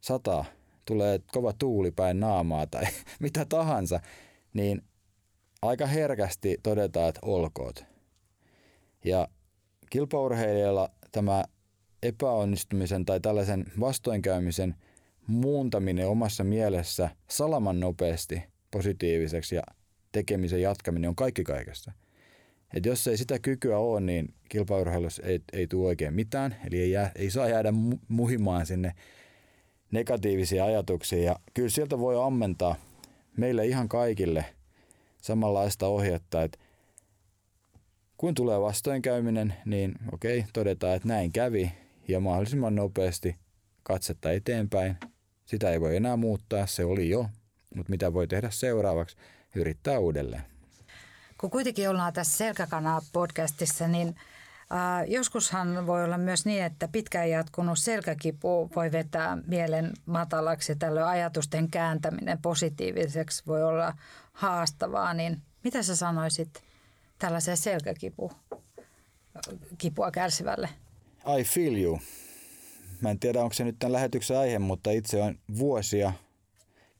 sata, 0.00 0.44
tulee 0.84 1.20
kova 1.32 1.52
tuuli 1.52 1.90
päin 1.90 2.20
naamaa 2.20 2.66
tai 2.66 2.84
mitä 3.20 3.44
tahansa, 3.44 4.00
niin 4.54 4.82
aika 5.62 5.86
herkästi 5.86 6.58
todetaan, 6.62 7.08
että 7.08 7.20
olkoot. 7.22 7.84
Ja 9.04 9.28
kilpaurheilijalla 9.90 10.90
tämä 11.12 11.44
epäonnistumisen 12.02 13.04
tai 13.04 13.20
tällaisen 13.20 13.64
vastoinkäymisen 13.80 14.74
muuntaminen 15.32 16.08
omassa 16.08 16.44
mielessä 16.44 17.10
salaman 17.30 17.80
nopeasti 17.80 18.42
positiiviseksi 18.70 19.54
ja 19.54 19.62
tekemisen 20.12 20.62
jatkaminen 20.62 21.08
on 21.08 21.16
kaikki 21.16 21.44
kaikessa. 21.44 21.92
Et 22.74 22.86
jos 22.86 23.06
ei 23.06 23.16
sitä 23.16 23.38
kykyä 23.38 23.78
ole, 23.78 24.00
niin 24.00 24.34
kilpaurheilussa 24.48 25.22
ei, 25.22 25.40
ei 25.52 25.66
tule 25.66 25.86
oikein 25.86 26.14
mitään. 26.14 26.56
Eli 26.66 26.80
ei, 26.80 26.90
jää, 26.90 27.12
ei 27.16 27.30
saa 27.30 27.48
jäädä 27.48 27.72
muhimaan 28.08 28.66
sinne 28.66 28.92
negatiivisia 29.90 30.64
ajatuksia. 30.64 31.22
Ja 31.22 31.36
kyllä 31.54 31.68
sieltä 31.68 31.98
voi 31.98 32.26
ammentaa 32.26 32.76
meille 33.36 33.66
ihan 33.66 33.88
kaikille 33.88 34.44
samanlaista 35.22 35.86
ohjetta, 35.86 36.42
että 36.42 36.58
kun 38.16 38.34
tulee 38.34 38.60
vastoinkäyminen, 38.60 39.54
niin 39.64 39.94
okei, 40.12 40.44
todetaan, 40.52 40.96
että 40.96 41.08
näin 41.08 41.32
kävi 41.32 41.72
ja 42.08 42.20
mahdollisimman 42.20 42.74
nopeasti 42.74 43.36
katsetta 43.82 44.32
eteenpäin. 44.32 44.96
Sitä 45.52 45.70
ei 45.70 45.80
voi 45.80 45.96
enää 45.96 46.16
muuttaa, 46.16 46.66
se 46.66 46.84
oli 46.84 47.08
jo, 47.08 47.26
mutta 47.74 47.90
mitä 47.90 48.12
voi 48.12 48.26
tehdä 48.26 48.50
seuraavaksi? 48.50 49.16
Yrittää 49.54 49.98
uudelleen 49.98 50.42
kun 51.42 51.50
kuitenkin 51.50 51.90
ollaan 51.90 52.12
tässä 52.12 52.38
Selkäkanaa 52.38 53.02
podcastissa, 53.12 53.88
niin 53.88 54.08
äh, 54.08 55.10
joskushan 55.10 55.86
voi 55.86 56.04
olla 56.04 56.18
myös 56.18 56.46
niin, 56.46 56.62
että 56.64 56.88
pitkään 56.88 57.30
jatkunut 57.30 57.78
selkäkipu 57.78 58.70
voi 58.76 58.92
vetää 58.92 59.38
mielen 59.46 59.92
matalaksi. 60.06 60.76
Tällöin 60.76 61.06
ajatusten 61.06 61.70
kääntäminen 61.70 62.38
positiiviseksi 62.42 63.42
voi 63.46 63.62
olla 63.62 63.94
haastavaa. 64.32 65.14
Niin 65.14 65.42
mitä 65.64 65.82
sä 65.82 65.96
sanoisit 65.96 66.62
tällaiseen 67.18 67.56
selkäkipu 67.56 68.32
kipua 69.78 70.10
kärsivälle? 70.10 70.68
I 71.38 71.44
feel 71.44 71.76
you. 71.76 72.00
Mä 73.02 73.10
en 73.10 73.18
tiedä, 73.18 73.42
onko 73.42 73.54
se 73.54 73.64
nyt 73.64 73.76
tämän 73.78 73.92
lähetyksen 73.92 74.38
aihe, 74.38 74.58
mutta 74.58 74.90
itse 74.90 75.22
on 75.22 75.38
vuosia 75.58 76.12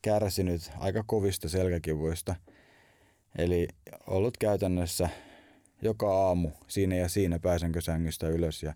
kärsinyt 0.01 0.71
aika 0.79 1.03
kovista 1.07 1.49
selkäkivuista– 1.49 2.35
Eli 3.37 3.67
ollut 4.07 4.37
käytännössä 4.37 5.09
joka 5.81 6.27
aamu 6.27 6.49
siinä 6.67 6.95
ja 6.95 7.09
siinä 7.09 7.39
pääsenkö 7.39 7.81
sängystä 7.81 8.27
ylös. 8.27 8.63
Ja 8.63 8.73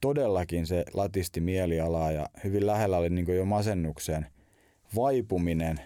todellakin 0.00 0.66
se 0.66 0.84
latisti 0.94 1.40
mielialaa 1.40 2.12
ja 2.12 2.26
hyvin 2.44 2.66
lähellä 2.66 2.98
oli 2.98 3.10
niin 3.10 3.36
jo 3.36 3.44
masennukseen 3.44 4.26
vaipuminen, 4.96 5.80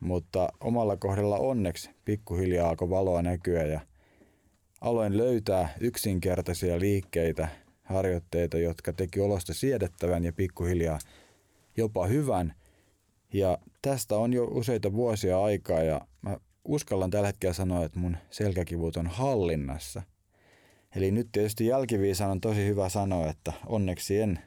mutta 0.00 0.48
omalla 0.60 0.96
kohdalla 0.96 1.38
onneksi 1.38 1.90
pikkuhiljaa 2.04 2.68
alkoi 2.68 2.90
valoa 2.90 3.22
näkyä 3.22 3.66
ja 3.66 3.80
aloin 4.80 5.16
löytää 5.16 5.74
yksinkertaisia 5.80 6.80
liikkeitä, 6.80 7.48
harjoitteita, 7.88 8.58
jotka 8.58 8.92
teki 8.92 9.20
olosta 9.20 9.54
siedettävän 9.54 10.24
ja 10.24 10.32
pikkuhiljaa 10.32 10.98
jopa 11.76 12.06
hyvän. 12.06 12.54
Ja 13.32 13.58
tästä 13.82 14.16
on 14.16 14.32
jo 14.32 14.44
useita 14.44 14.92
vuosia 14.92 15.42
aikaa 15.42 15.82
ja 15.82 16.00
mä 16.22 16.36
uskallan 16.64 17.10
tällä 17.10 17.26
hetkellä 17.26 17.52
sanoa, 17.52 17.84
että 17.84 17.98
mun 17.98 18.16
selkäkivut 18.30 18.96
on 18.96 19.06
hallinnassa. 19.06 20.02
Eli 20.96 21.10
nyt 21.10 21.28
tietysti 21.32 21.66
jälkiviisaan 21.66 22.30
on 22.30 22.40
tosi 22.40 22.66
hyvä 22.66 22.88
sanoa, 22.88 23.30
että 23.30 23.52
onneksi 23.66 24.20
en 24.20 24.38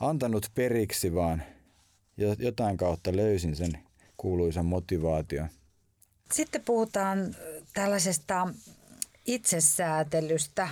antanut 0.00 0.46
periksi, 0.54 1.14
vaan 1.14 1.42
jotain 2.38 2.76
kautta 2.76 3.16
löysin 3.16 3.56
sen 3.56 3.78
kuuluisan 4.16 4.66
motivaation. 4.66 5.48
Sitten 6.32 6.62
puhutaan 6.64 7.34
tällaisesta 7.72 8.48
itsesäätelystä, 9.26 10.68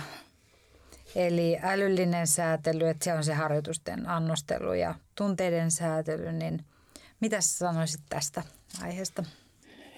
eli 1.15 1.57
älyllinen 1.61 2.27
säätely, 2.27 2.89
että 2.89 3.03
se 3.03 3.13
on 3.13 3.23
se 3.23 3.33
harjoitusten 3.33 4.09
annostelu 4.09 4.73
ja 4.73 4.95
tunteiden 5.15 5.71
säätely, 5.71 6.31
niin 6.31 6.65
mitä 7.19 7.41
sanoisit 7.41 8.01
tästä 8.09 8.43
aiheesta? 8.81 9.23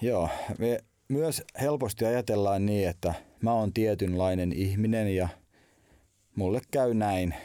Joo, 0.01 0.29
me 0.57 0.79
myös 1.07 1.43
helposti 1.61 2.05
ajatellaan 2.05 2.65
niin, 2.65 2.89
että 2.89 3.13
mä 3.41 3.53
oon 3.53 3.73
tietynlainen 3.73 4.53
ihminen 4.53 5.15
ja 5.15 5.29
mulle 6.35 6.61
käy 6.71 6.93
näin. 6.93 7.35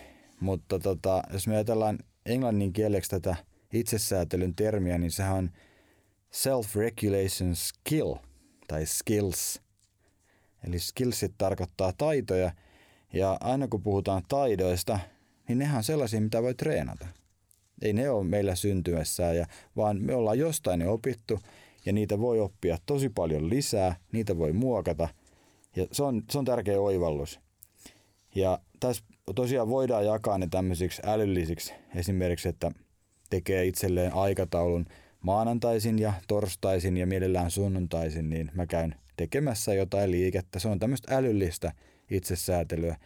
Mutta 0.41 0.79
tota, 0.79 1.23
jos 1.33 1.47
me 1.47 1.55
ajatellaan 1.55 1.99
englannin 2.27 2.73
kieleksi 2.73 3.11
tätä 3.11 3.37
itsesäätelyn 3.73 4.55
termiä, 4.55 4.99
niin 4.99 5.11
sehän 5.11 5.35
on 5.35 5.51
self-regulation 6.31 7.55
skill 7.55 8.15
tai 8.69 8.87
skills. 8.87 9.61
Eli 10.67 10.79
skillsit 10.79 11.35
tarkoittaa 11.39 11.93
taitoja 11.99 12.53
ja 13.13 13.37
aina 13.41 13.69
kun 13.69 13.83
puhutaan 13.83 14.23
taidoista, 14.29 14.99
niin 15.49 15.59
nehän 15.59 15.77
on 15.77 15.85
sellaisia, 15.85 16.21
mitä 16.21 16.43
voi 16.43 16.55
treenata. 16.55 17.07
Ei 17.83 17.93
ne 17.93 18.11
ole 18.11 18.25
meillä 18.25 18.55
syntyessään, 18.55 19.37
ja, 19.37 19.47
vaan 19.77 20.01
me 20.01 20.15
ollaan 20.15 20.39
jostain 20.39 20.79
ne 20.79 20.89
opittu 20.89 21.41
ja 21.87 21.93
niitä 21.93 22.19
voi 22.21 22.41
oppia 22.41 22.79
tosi 22.87 23.09
paljon 23.09 23.51
lisää, 23.51 23.97
niitä 24.13 24.39
voi 24.39 24.53
muokata 24.53 25.09
ja 25.77 25.87
se 25.93 26.03
on, 26.03 26.23
se 26.31 26.39
on 26.39 26.45
tärkeä 26.45 26.81
oivallus. 26.81 27.41
Ja 28.35 28.59
tässä 28.81 29.05
tosiaan 29.35 29.69
voidaan 29.69 30.07
jakaa 30.07 30.39
ne 30.39 30.49
tämmöisiksi 30.51 31.03
älyllisiksi 31.05 31.75
esimerkiksi, 31.95 32.49
että 32.49 32.71
tekee 33.31 33.67
itselleen 33.67 34.15
aikataulun 34.15 34.87
maanantaisin 35.21 35.99
ja 35.99 36.13
torstaisin 36.29 36.97
ja 36.97 37.07
mielellään 37.07 37.51
sunnuntaisin, 37.51 38.31
niin 38.31 38.51
mä 38.55 38.67
käyn 38.67 38.95
tekemässä 39.17 39.75
jotain 39.75 40.11
liikettä. 40.11 40.59
Se 40.59 40.69
on 40.69 40.79
tämmöistä 40.79 41.17
älyllistä 41.17 41.73
itsesäätelyä. 42.11 42.97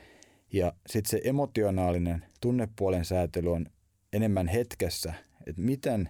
Ja 0.52 0.72
sitten 0.86 1.10
se 1.10 1.20
emotionaalinen 1.24 2.24
tunnepuolen 2.40 3.04
säätely 3.04 3.52
on 3.52 3.66
enemmän 4.12 4.48
hetkessä, 4.48 5.14
että 5.46 5.62
miten 5.62 6.08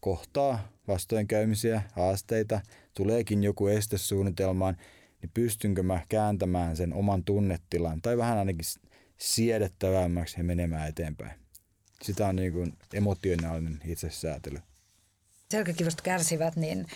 kohtaa 0.00 0.68
vastoinkäymisiä, 0.88 1.82
haasteita, 1.92 2.60
tuleekin 2.94 3.44
joku 3.44 3.66
este 3.66 3.98
suunnitelmaan, 3.98 4.76
niin 5.22 5.30
pystynkö 5.34 5.82
mä 5.82 6.00
kääntämään 6.08 6.76
sen 6.76 6.94
oman 6.94 7.24
tunnetilan 7.24 8.02
tai 8.02 8.16
vähän 8.16 8.38
ainakin 8.38 8.64
siedettävämmäksi 9.16 10.40
ja 10.40 10.44
menemään 10.44 10.88
eteenpäin. 10.88 11.40
Sitä 12.02 12.26
on 12.26 12.36
niin 12.36 12.52
kuin 12.52 12.72
emotionaalinen 12.94 13.80
itsesäätely. 13.84 14.58
Selkäkivusta 15.50 16.02
kärsivät, 16.02 16.56
niin 16.56 16.86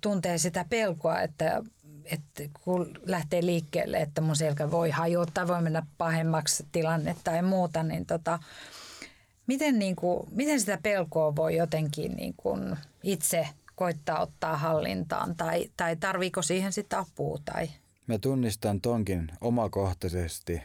tuntee 0.00 0.38
sitä 0.38 0.64
pelkoa, 0.70 1.20
että, 1.20 1.62
että 2.04 2.42
kun 2.64 2.98
lähtee 3.06 3.46
liikkeelle, 3.46 3.96
että 3.96 4.20
mun 4.20 4.36
selkä 4.36 4.70
voi 4.70 4.90
hajota, 4.90 5.48
voi 5.48 5.62
mennä 5.62 5.86
pahemmaksi 5.98 6.66
tilanne 6.72 7.16
tai 7.24 7.42
muuta, 7.42 7.82
niin 7.82 8.06
tota, 8.06 8.38
miten, 9.46 9.78
niin 9.78 9.96
kuin, 9.96 10.28
miten 10.30 10.60
sitä 10.60 10.78
pelkoa 10.82 11.36
voi 11.36 11.56
jotenkin 11.56 12.12
niin 12.12 12.34
kuin 12.36 12.76
itse 13.02 13.48
koittaa 13.74 14.20
ottaa 14.20 14.56
hallintaan 14.56 15.36
tai, 15.36 15.70
tai 15.76 15.96
tarviiko 15.96 16.42
siihen 16.42 16.72
sitä 16.72 16.98
apua? 16.98 17.38
Tai? 17.44 17.68
Mä 18.06 18.18
tunnistan 18.18 18.80
tonkin 18.80 19.28
omakohtaisesti. 19.40 20.62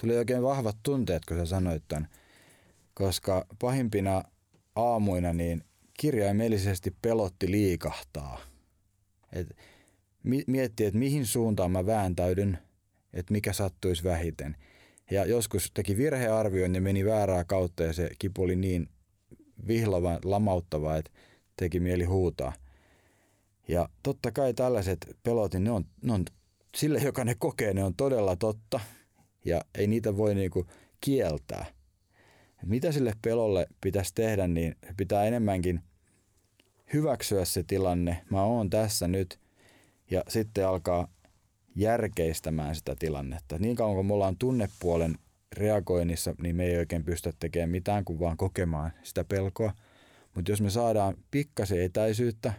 Tuli 0.00 0.16
oikein 0.16 0.42
vahvat 0.42 0.76
tunteet, 0.82 1.24
kun 1.24 1.36
sä 1.36 1.46
sanoit 1.46 1.82
ton, 1.88 2.06
koska 2.94 3.46
pahimpina 3.58 4.22
aamuina 4.76 5.32
niin 5.32 5.64
kirjaimellisesti 6.00 6.96
pelotti 7.02 7.50
liikahtaa. 7.50 8.40
Et 9.32 9.56
miettii, 10.46 10.86
että 10.86 10.98
mihin 10.98 11.26
suuntaan 11.26 11.70
mä 11.70 11.86
vääntäydyn, 11.86 12.58
että 13.12 13.32
mikä 13.32 13.52
sattuisi 13.52 14.04
vähiten. 14.04 14.56
Ja 15.10 15.24
joskus 15.24 15.70
teki 15.74 15.96
virhearvioin 15.96 16.74
ja 16.74 16.80
meni 16.80 17.04
väärää 17.04 17.44
kautta 17.44 17.82
ja 17.82 17.92
se 17.92 18.10
kipu 18.18 18.42
oli 18.42 18.56
niin 18.56 18.88
vihlava, 19.66 20.18
lamauttava, 20.24 20.96
että 20.96 21.10
teki 21.56 21.80
mieli 21.80 22.04
huutaa. 22.04 22.52
Ja 23.68 23.88
totta 24.02 24.32
kai 24.32 24.54
tällaiset 24.54 25.16
pelot, 25.22 25.54
niin 25.54 25.64
ne 25.64 25.70
on, 25.70 25.84
ne 26.02 26.12
on 26.12 26.24
sille, 26.76 26.98
joka 26.98 27.24
ne 27.24 27.34
kokee, 27.38 27.74
ne 27.74 27.84
on 27.84 27.94
todella 27.94 28.36
totta. 28.36 28.80
Ja 29.44 29.60
ei 29.74 29.86
niitä 29.86 30.16
voi 30.16 30.34
niinku 30.34 30.66
kieltää. 31.00 31.66
Mitä 32.64 32.92
sille 32.92 33.12
pelolle 33.22 33.66
pitäisi 33.80 34.14
tehdä, 34.14 34.48
niin 34.48 34.76
pitää 34.96 35.24
enemmänkin 35.24 35.80
hyväksyä 36.92 37.44
se 37.44 37.62
tilanne. 37.62 38.22
Mä 38.30 38.42
oon 38.42 38.70
tässä 38.70 39.08
nyt 39.08 39.38
ja 40.10 40.22
sitten 40.28 40.68
alkaa 40.68 41.08
järkeistämään 41.76 42.74
sitä 42.74 42.96
tilannetta. 42.98 43.58
Niin 43.58 43.76
kauan 43.76 43.96
kun 43.96 44.06
me 44.06 44.14
ollaan 44.14 44.36
tunnepuolen 44.36 45.18
reagoinnissa, 45.52 46.34
niin 46.42 46.56
me 46.56 46.64
ei 46.64 46.76
oikein 46.76 47.04
pystytä 47.04 47.36
tekemään 47.40 47.70
mitään 47.70 48.04
kuin 48.04 48.20
vaan 48.20 48.36
kokemaan 48.36 48.92
sitä 49.02 49.24
pelkoa. 49.24 49.72
Mutta 50.34 50.52
jos 50.52 50.60
me 50.60 50.70
saadaan 50.70 51.16
pikkasen 51.30 51.82
etäisyyttä 51.82 52.52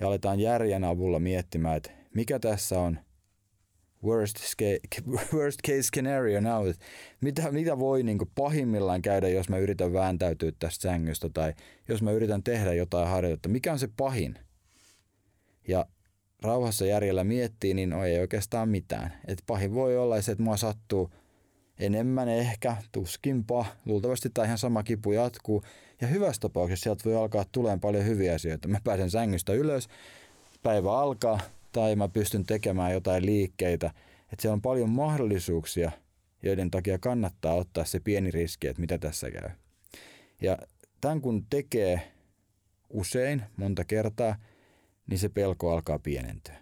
ja 0.00 0.06
aletaan 0.06 0.40
järjen 0.40 0.84
avulla 0.84 1.18
miettimään, 1.18 1.76
että 1.76 1.90
mikä 2.14 2.38
tässä 2.38 2.80
on 2.80 2.98
worst, 4.04 4.36
worst 5.34 5.58
case 5.66 5.82
scenario 5.82 6.40
now, 6.40 6.68
mitä, 7.20 7.52
mitä 7.52 7.78
voi 7.78 8.02
niin 8.02 8.18
kuin 8.18 8.30
pahimmillaan 8.34 9.02
käydä, 9.02 9.28
jos 9.28 9.48
mä 9.48 9.58
yritän 9.58 9.92
vääntäytyä 9.92 10.52
tästä 10.58 10.82
sängystä 10.82 11.28
tai 11.28 11.54
jos 11.88 12.02
mä 12.02 12.12
yritän 12.12 12.42
tehdä 12.42 12.74
jotain 12.74 13.08
harjoitetta, 13.08 13.48
mikä 13.48 13.72
on 13.72 13.78
se 13.78 13.88
pahin? 13.96 14.38
Ja 15.68 15.86
rauhassa 16.42 16.86
järjellä 16.86 17.24
miettii, 17.24 17.74
niin 17.74 17.90
no 17.90 18.04
ei 18.04 18.18
oikeastaan 18.18 18.68
mitään. 18.68 19.12
Et 19.26 19.42
pahin 19.46 19.74
voi 19.74 19.96
olla 19.96 20.22
se, 20.22 20.32
että 20.32 20.44
mua 20.44 20.56
sattuu 20.56 21.10
enemmän 21.78 22.28
ehkä, 22.28 22.76
tuskinpa, 22.92 23.66
luultavasti 23.86 24.30
tai 24.34 24.46
ihan 24.46 24.58
sama 24.58 24.82
kipu 24.82 25.12
jatkuu. 25.12 25.62
Ja 26.00 26.06
hyvässä 26.06 26.40
tapauksessa 26.40 26.82
sieltä 26.82 27.04
voi 27.04 27.16
alkaa 27.16 27.44
tulemaan 27.52 27.80
paljon 27.80 28.06
hyviä 28.06 28.34
asioita. 28.34 28.68
Mä 28.68 28.80
pääsen 28.84 29.10
sängystä 29.10 29.52
ylös, 29.52 29.88
päivä 30.62 30.98
alkaa, 30.98 31.40
tai 31.72 31.96
mä 31.96 32.08
pystyn 32.08 32.44
tekemään 32.44 32.92
jotain 32.92 33.26
liikkeitä. 33.26 33.86
Että 34.32 34.42
siellä 34.42 34.54
on 34.54 34.62
paljon 34.62 34.90
mahdollisuuksia, 34.90 35.92
joiden 36.42 36.70
takia 36.70 36.98
kannattaa 36.98 37.54
ottaa 37.54 37.84
se 37.84 38.00
pieni 38.00 38.30
riski, 38.30 38.66
että 38.66 38.80
mitä 38.80 38.98
tässä 38.98 39.30
käy. 39.30 39.50
Ja 40.42 40.58
tämän 41.00 41.20
kun 41.20 41.46
tekee 41.50 42.12
usein, 42.90 43.42
monta 43.56 43.84
kertaa, 43.84 44.36
niin 45.06 45.18
se 45.18 45.28
pelko 45.28 45.72
alkaa 45.72 45.98
pienentyä. 45.98 46.56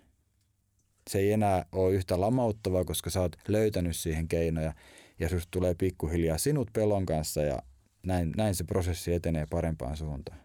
Se 1.11 1.19
ei 1.19 1.33
enää 1.33 1.67
ole 1.73 1.95
yhtä 1.95 2.21
lamauttavaa, 2.21 2.85
koska 2.85 3.11
sä 3.11 3.21
oot 3.21 3.37
löytänyt 3.49 3.97
siihen 3.97 4.29
keinoja 4.29 4.73
ja 5.19 5.29
susta 5.29 5.49
tulee 5.51 5.75
pikkuhiljaa 5.75 6.39
sinut 6.39 6.71
pelon 6.73 7.07
kanssa 7.07 7.43
ja 7.43 7.63
näin, 8.03 8.33
näin 8.37 8.55
se 8.55 8.65
prosessi 8.65 9.15
etenee 9.15 9.47
parempaan 9.51 9.97
suuntaan. 9.97 10.39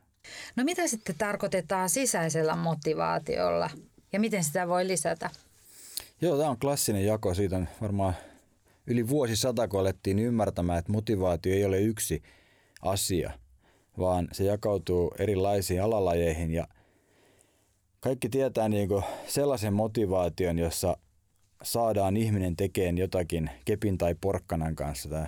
No 0.56 0.64
mitä 0.64 0.88
sitten 0.88 1.16
tarkoitetaan 1.18 1.90
sisäisellä 1.90 2.56
motivaatiolla 2.56 3.70
ja 4.14 4.20
miten 4.20 4.44
sitä 4.44 4.68
voi 4.68 4.88
lisätä? 4.88 5.30
Joo, 6.22 6.38
tämä 6.38 6.50
on 6.50 6.60
klassinen 6.60 7.06
jako. 7.06 7.34
Siitä 7.34 7.58
on 7.58 7.68
varmaan 7.82 8.14
yli 8.88 9.08
vuosisata, 9.08 9.68
kun 9.68 9.80
alettiin 9.80 10.20
ymmärtämään, 10.20 10.80
että 10.80 10.92
motivaatio 10.92 11.54
ei 11.54 11.66
ole 11.66 11.82
yksi 11.82 12.24
asia, 12.82 13.32
vaan 13.98 14.28
se 14.32 14.44
jakautuu 14.44 15.14
erilaisiin 15.20 15.84
alalajeihin 15.84 16.52
ja 16.52 16.68
kaikki 18.00 18.30
tietää 18.30 18.70
niin 18.70 18.88
kuin 18.88 19.04
sellaisen 19.28 19.74
motivaation, 19.74 20.60
jossa 20.60 20.98
saadaan 21.64 22.18
ihminen 22.18 22.56
tekemään 22.56 22.98
jotakin 22.98 23.50
kepin 23.66 23.98
tai 23.98 24.16
porkkanan 24.22 24.76
kanssa. 24.76 25.10
Tämä 25.10 25.28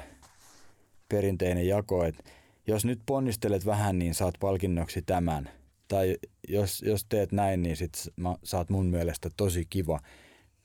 perinteinen 1.10 1.68
jako, 1.68 2.04
että 2.06 2.24
jos 2.68 2.86
nyt 2.86 3.00
ponnistelet 3.06 3.66
vähän, 3.66 4.00
niin 4.00 4.16
saat 4.16 4.36
palkinnoksi 4.40 5.02
tämän– 5.02 5.50
tai 5.94 6.18
jos, 6.48 6.82
jos 6.82 7.06
teet 7.10 7.32
näin, 7.32 7.64
niin 7.64 7.78
sit 7.78 7.94
mä, 8.16 8.36
saat 8.44 8.70
mun 8.70 8.86
mielestä 8.86 9.30
tosi 9.38 9.66
kiva. 9.70 10.00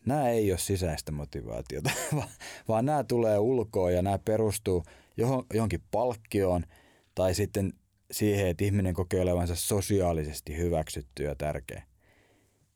Nämä 0.07 0.29
ei 0.29 0.53
ole 0.53 0.59
sisäistä 0.59 1.13
motivaatiota, 1.13 1.91
vaan, 2.17 2.29
vaan 2.69 2.87
nämä 2.87 3.05
tulee 3.05 3.39
ulkoa 3.39 3.91
ja 3.91 4.03
nämä 4.03 4.19
perustuu 4.19 4.85
johon, 5.17 5.47
johonkin 5.55 5.83
palkkioon 5.91 6.65
tai 7.15 7.35
sitten 7.35 7.73
siihen, 8.11 8.47
että 8.47 8.65
ihminen 8.65 8.95
kokee 8.95 9.21
olevansa 9.21 9.57
sosiaalisesti 9.57 10.57
hyväksytty 10.57 11.23
ja 11.23 11.35
tärkeä. 11.35 11.83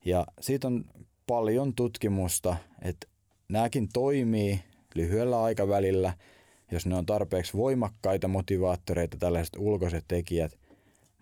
Ja 0.04 0.26
siitä 0.40 0.66
on 0.66 0.84
paljon 1.26 1.74
tutkimusta, 1.74 2.56
että 2.82 3.06
nämäkin 3.48 3.88
toimii 3.92 4.60
lyhyellä 4.94 5.42
aikavälillä, 5.42 6.14
jos 6.70 6.86
ne 6.86 6.94
on 6.94 7.06
tarpeeksi 7.06 7.52
voimakkaita 7.56 8.28
motivaattoreita, 8.28 9.16
tällaiset 9.16 9.56
ulkoiset 9.58 10.04
tekijät, 10.08 10.58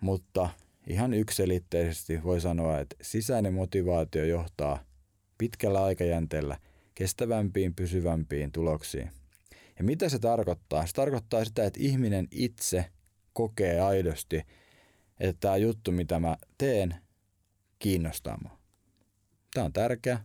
mutta 0.01 0.49
ihan 0.87 1.13
ykselitteisesti 1.13 2.23
voi 2.23 2.41
sanoa, 2.41 2.79
että 2.79 2.95
sisäinen 3.01 3.53
motivaatio 3.53 4.25
johtaa 4.25 4.83
pitkällä 5.37 5.83
aikajänteellä 5.83 6.57
kestävämpiin, 6.95 7.75
pysyvämpiin 7.75 8.51
tuloksiin. 8.51 9.11
Ja 9.77 9.83
mitä 9.83 10.09
se 10.09 10.19
tarkoittaa? 10.19 10.85
Se 10.85 10.93
tarkoittaa 10.93 11.45
sitä, 11.45 11.65
että 11.65 11.79
ihminen 11.83 12.27
itse 12.31 12.85
kokee 13.33 13.81
aidosti, 13.81 14.41
että 15.19 15.39
tämä 15.39 15.57
juttu, 15.57 15.91
mitä 15.91 16.19
mä 16.19 16.37
teen, 16.57 16.95
kiinnostaa 17.79 18.37
mua. 18.43 18.57
Tämä 19.53 19.65
on 19.65 19.73
tärkeä. 19.73 20.19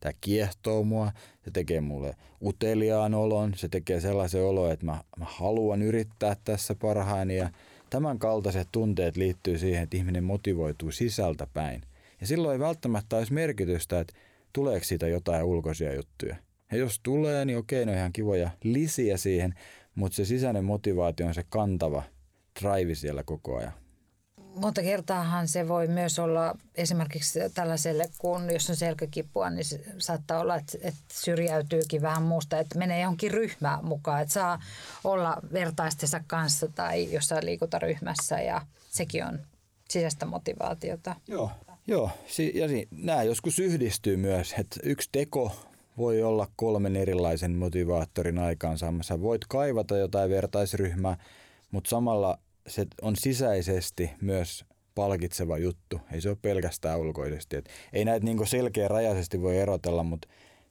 Tämä 0.00 0.12
kiehtoo 0.20 0.84
mua. 0.84 1.12
Se 1.44 1.50
tekee 1.50 1.80
mulle 1.80 2.16
uteliaan 2.42 3.14
olon. 3.14 3.54
Se 3.56 3.68
tekee 3.68 4.00
sellaisen 4.00 4.44
olon, 4.44 4.72
että 4.72 4.86
mä, 4.86 5.04
mä 5.16 5.24
haluan 5.28 5.82
yrittää 5.82 6.36
tässä 6.44 6.74
parhaani 6.74 7.36
ja 7.36 7.50
Tämän 7.92 8.18
kaltaiset 8.18 8.68
tunteet 8.72 9.16
liittyy 9.16 9.58
siihen, 9.58 9.82
että 9.82 9.96
ihminen 9.96 10.24
motivoituu 10.24 10.90
sisältä 10.90 11.46
päin. 11.52 11.82
Ja 12.20 12.26
silloin 12.26 12.52
ei 12.52 12.58
välttämättä 12.58 13.16
olisi 13.16 13.32
merkitystä, 13.32 14.00
että 14.00 14.14
tuleeko 14.52 14.84
siitä 14.84 15.06
jotain 15.08 15.44
ulkoisia 15.44 15.94
juttuja. 15.94 16.36
Ja 16.70 16.78
jos 16.78 17.00
tulee, 17.02 17.44
niin 17.44 17.58
okei, 17.58 17.86
ne 17.86 17.92
on 17.92 17.98
ihan 17.98 18.12
kivoja 18.12 18.50
lisiä 18.64 19.16
siihen, 19.16 19.54
mutta 19.94 20.16
se 20.16 20.24
sisäinen 20.24 20.64
motivaatio 20.64 21.26
on 21.26 21.34
se 21.34 21.44
kantava 21.48 22.02
drive 22.62 22.94
siellä 22.94 23.22
koko 23.22 23.56
ajan 23.56 23.81
monta 24.56 24.82
kertaahan 24.82 25.48
se 25.48 25.68
voi 25.68 25.88
myös 25.88 26.18
olla 26.18 26.56
esimerkiksi 26.74 27.40
tällaiselle, 27.54 28.10
kun 28.18 28.52
jos 28.52 28.70
on 28.70 28.76
selkäkipua, 28.76 29.50
niin 29.50 29.64
se 29.64 29.80
saattaa 29.98 30.40
olla, 30.40 30.56
että, 30.56 30.78
että 30.82 31.00
syrjäytyykin 31.12 32.02
vähän 32.02 32.22
muusta, 32.22 32.58
että 32.58 32.78
menee 32.78 33.00
johonkin 33.00 33.30
ryhmään 33.30 33.84
mukaan, 33.84 34.22
että 34.22 34.34
saa 34.34 34.62
olla 35.04 35.36
vertaistensa 35.52 36.20
kanssa 36.26 36.68
tai 36.68 37.12
jossain 37.12 37.46
liikuntaryhmässä 37.46 38.40
ja 38.40 38.60
sekin 38.90 39.24
on 39.24 39.38
sisäistä 39.90 40.26
motivaatiota. 40.26 41.16
Joo, 41.28 41.50
Joo. 41.86 42.10
ja 42.54 42.66
nämä 42.90 43.22
joskus 43.22 43.58
yhdistyy 43.58 44.16
myös, 44.16 44.54
että 44.58 44.80
yksi 44.82 45.08
teko 45.12 45.52
voi 45.98 46.22
olla 46.22 46.48
kolmen 46.56 46.96
erilaisen 46.96 47.52
motivaattorin 47.52 48.38
aikaansaamassa. 48.38 49.20
Voit 49.20 49.44
kaivata 49.48 49.96
jotain 49.96 50.30
vertaisryhmää, 50.30 51.16
mutta 51.70 51.90
samalla 51.90 52.38
se 52.66 52.86
on 53.02 53.16
sisäisesti 53.16 54.10
myös 54.20 54.64
palkitseva 54.94 55.58
juttu. 55.58 56.00
Ei 56.12 56.20
se 56.20 56.28
ole 56.28 56.38
pelkästään 56.42 57.00
ulkoisesti. 57.00 57.56
Et 57.56 57.68
ei 57.92 58.04
näitä 58.04 58.26
niin 58.26 58.46
selkeä 58.46 58.88
rajaisesti 58.88 59.42
voi 59.42 59.58
erotella, 59.58 60.02
mutta 60.02 60.28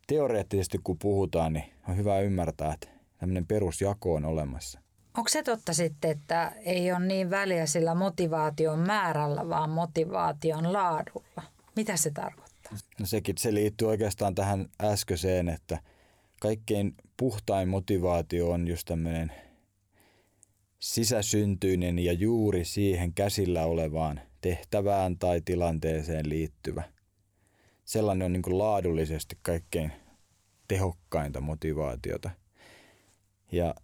teoreettisesti 0.08 0.80
kun 0.84 0.98
puhutaan, 1.00 1.54
niin 1.54 1.74
on 1.90 1.98
hyvä 1.98 2.20
ymmärtää, 2.20 2.74
että 2.74 2.88
tämmöinen 3.18 3.46
perusjako 3.46 4.14
on 4.14 4.26
olemassa. 4.26 4.80
Onko 5.18 5.30
se 5.30 5.44
totta 5.44 5.74
sitten, 5.74 6.12
että 6.12 6.52
ei 6.66 6.92
ole 6.92 7.06
niin 7.06 7.30
väliä 7.30 7.66
sillä 7.66 7.96
motivaation 7.96 8.80
määrällä, 8.80 9.50
vaan 9.50 9.70
motivaation 9.70 10.74
laadulla? 10.74 11.44
Mitä 11.76 11.98
se 11.98 12.12
tarkoittaa? 12.12 12.78
No 13.00 13.06
sekin, 13.06 13.38
se 13.38 13.54
liittyy 13.54 13.88
oikeastaan 13.88 14.36
tähän 14.36 14.70
äskeiseen, 14.82 15.50
että 15.50 15.80
kaikkein 16.42 16.96
puhtain 17.18 17.70
motivaatio 17.70 18.50
on 18.50 18.68
just 18.68 18.86
tämmöinen 18.88 19.32
sisäsyntyinen 20.82 22.00
ja 22.00 22.14
juuri 22.14 22.66
siihen 22.66 23.14
käsillä 23.14 23.66
olevaan 23.66 24.22
tehtävään 24.42 25.18
tai 25.18 25.42
tilanteeseen 25.46 26.30
liittyvä. 26.30 26.84
Sellainen 27.86 28.26
on 28.26 28.34
niin 28.34 28.42
kuin 28.42 28.58
laadullisesti 28.58 29.38
kaikkein 29.42 29.92
tehokkainta 30.68 31.42
motivaatiota. 31.42 32.30
Ja 33.52 33.76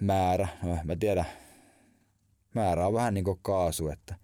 määrä, 0.00 0.48
no 0.62 0.78
mä 0.84 0.96
tiedän, 0.96 1.26
määrä 2.54 2.86
on 2.86 2.94
vähän 2.94 3.14
niin 3.14 3.24
kuin 3.24 3.38
kaasu, 3.42 3.88
että 3.88 4.14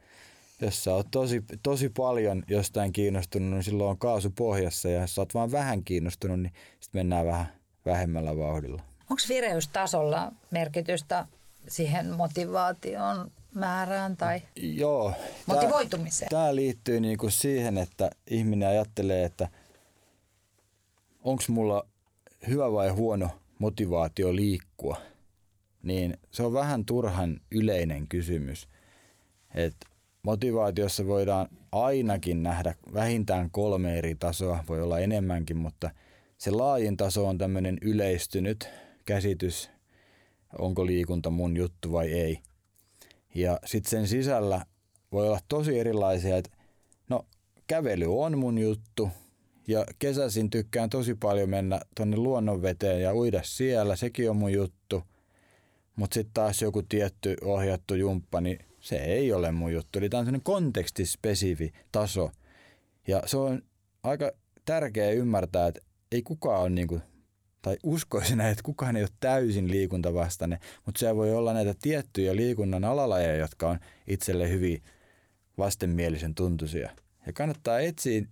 jos 0.61 0.85
sä 0.85 0.95
oot 0.95 1.07
tosi, 1.11 1.45
tosi 1.63 1.89
paljon 1.89 2.43
jostain 2.49 2.93
kiinnostunut, 2.93 3.51
niin 3.51 3.63
silloin 3.63 3.91
on 3.91 3.99
kaasu 3.99 4.31
pohjassa 4.31 4.89
ja 4.89 5.01
jos 5.01 5.15
sä 5.15 5.21
oot 5.21 5.35
vaan 5.35 5.53
vähän 5.53 5.85
kiinnostunut, 5.85 6.41
niin 6.41 6.53
sitten 6.81 6.99
mennään 6.99 7.27
vähän 7.27 7.47
vähemmällä 7.87 8.37
vauhdilla. 8.37 8.83
Onko 9.01 9.23
vireystasolla 9.29 10.33
merkitystä 10.51 11.27
siihen 11.71 12.11
motivaation 12.11 13.31
määrään 13.55 14.17
tai 14.17 14.43
Joo, 14.57 15.13
motivoitumiseen? 15.47 16.29
Tämä 16.29 16.55
liittyy 16.55 17.01
niinku 17.01 17.31
siihen, 17.31 17.79
että 17.79 18.11
ihminen 18.27 18.69
ajattelee, 18.69 19.25
että 19.25 19.49
onko 21.25 21.43
mulla 21.49 21.87
hyvä 22.49 22.73
vai 22.73 22.89
huono 22.89 23.31
motivaatio 23.59 24.37
liikkua. 24.37 24.97
Niin 25.83 26.17
se 26.31 26.43
on 26.43 26.53
vähän 26.53 26.85
turhan 26.85 27.41
yleinen 27.51 28.09
kysymys. 28.09 28.69
Et 29.55 29.77
motivaatiossa 30.23 31.07
voidaan 31.07 31.49
ainakin 31.73 32.43
nähdä 32.43 32.75
vähintään 32.95 33.51
kolme 33.51 33.99
eri 33.99 34.15
tasoa, 34.15 34.65
voi 34.69 34.83
olla 34.83 34.99
enemmänkin, 34.99 35.57
mutta 35.57 35.91
se 36.39 36.51
laajin 36.51 36.97
taso 36.97 37.27
on 37.27 37.39
tämmöinen 37.39 37.79
yleistynyt 37.83 38.69
käsitys, 39.05 39.71
onko 40.59 40.87
liikunta 40.87 41.31
mun 41.31 41.57
juttu 41.57 41.93
vai 41.93 42.13
ei. 42.13 42.39
Ja 43.35 43.59
sitten 43.65 43.91
sen 43.91 44.09
sisällä 44.09 44.65
voi 45.13 45.29
olla 45.29 45.41
tosi 45.49 45.79
erilaisia, 45.79 46.37
että 46.37 46.51
no 47.09 47.27
kävely 47.67 48.23
on 48.23 48.39
mun 48.39 48.59
juttu 48.59 49.09
ja 49.69 49.85
kesäisin 49.99 50.51
tykkään 50.51 50.91
tosi 50.91 51.15
paljon 51.15 51.51
mennä 51.51 51.81
tuonne 51.97 52.17
luonnonveteen 52.17 53.03
ja 53.03 53.15
uida 53.15 53.41
siellä, 53.45 53.97
sekin 53.97 54.31
on 54.31 54.37
mun 54.37 54.53
juttu. 54.53 55.03
Mutta 55.97 56.15
sitten 56.15 56.35
taas 56.35 56.63
joku 56.63 56.83
tietty 56.83 57.37
ohjattu 57.43 57.95
jumppa, 57.95 58.41
niin 58.41 58.59
se 58.81 58.97
ei 58.97 59.33
ole 59.33 59.53
mun 59.53 59.73
juttu. 59.73 59.99
Eli 59.99 60.09
tämä 60.09 60.19
on 60.19 60.25
sellainen 60.25 60.45
kontekstispesifi 60.45 61.73
taso. 61.93 62.31
Ja 63.07 63.23
se 63.27 63.37
on 63.37 63.63
aika 64.03 64.33
tärkeää 64.65 65.11
ymmärtää, 65.11 65.67
että 65.67 65.81
ei 66.13 66.23
kukaan 66.23 66.61
ole 66.61 66.71
niinku, 66.71 67.01
tai 67.63 67.77
uskoisin, 67.83 68.41
että 68.41 68.63
kukaan 68.63 68.97
ei 68.97 69.03
ole 69.03 69.11
täysin 69.21 69.71
liikuntavastainen, 69.71 70.59
mutta 70.87 70.99
se 70.99 71.17
voi 71.17 71.35
olla 71.35 71.53
näitä 71.53 71.75
tiettyjä 71.83 72.37
liikunnan 72.37 72.85
alalajeja, 72.85 73.37
jotka 73.37 73.69
on 73.69 73.79
itselle 74.07 74.49
hyvin 74.49 74.83
vastenmielisen 75.59 76.35
tuntuisia. 76.35 76.91
Ja 77.27 77.33
kannattaa 77.33 77.81
etsiä 77.81 78.23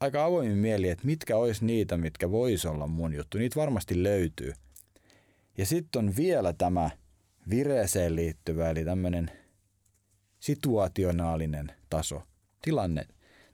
aika 0.00 0.24
avoimin 0.24 0.58
mieli, 0.58 0.88
että 0.88 1.06
mitkä 1.06 1.36
olisi 1.36 1.64
niitä, 1.64 1.96
mitkä 1.96 2.30
voisi 2.30 2.68
olla 2.68 2.86
mun 2.86 3.14
juttu. 3.14 3.38
Niitä 3.38 3.60
varmasti 3.60 4.02
löytyy. 4.02 4.52
Ja 5.58 5.66
sitten 5.66 6.04
on 6.04 6.16
vielä 6.16 6.52
tämä 6.52 6.90
vireeseen 7.50 8.16
liittyvä, 8.16 8.70
eli 8.70 8.84
tämmöinen 8.84 9.30
situationaalinen 10.40 11.72
taso, 11.90 12.22
tilanne, 12.62 13.06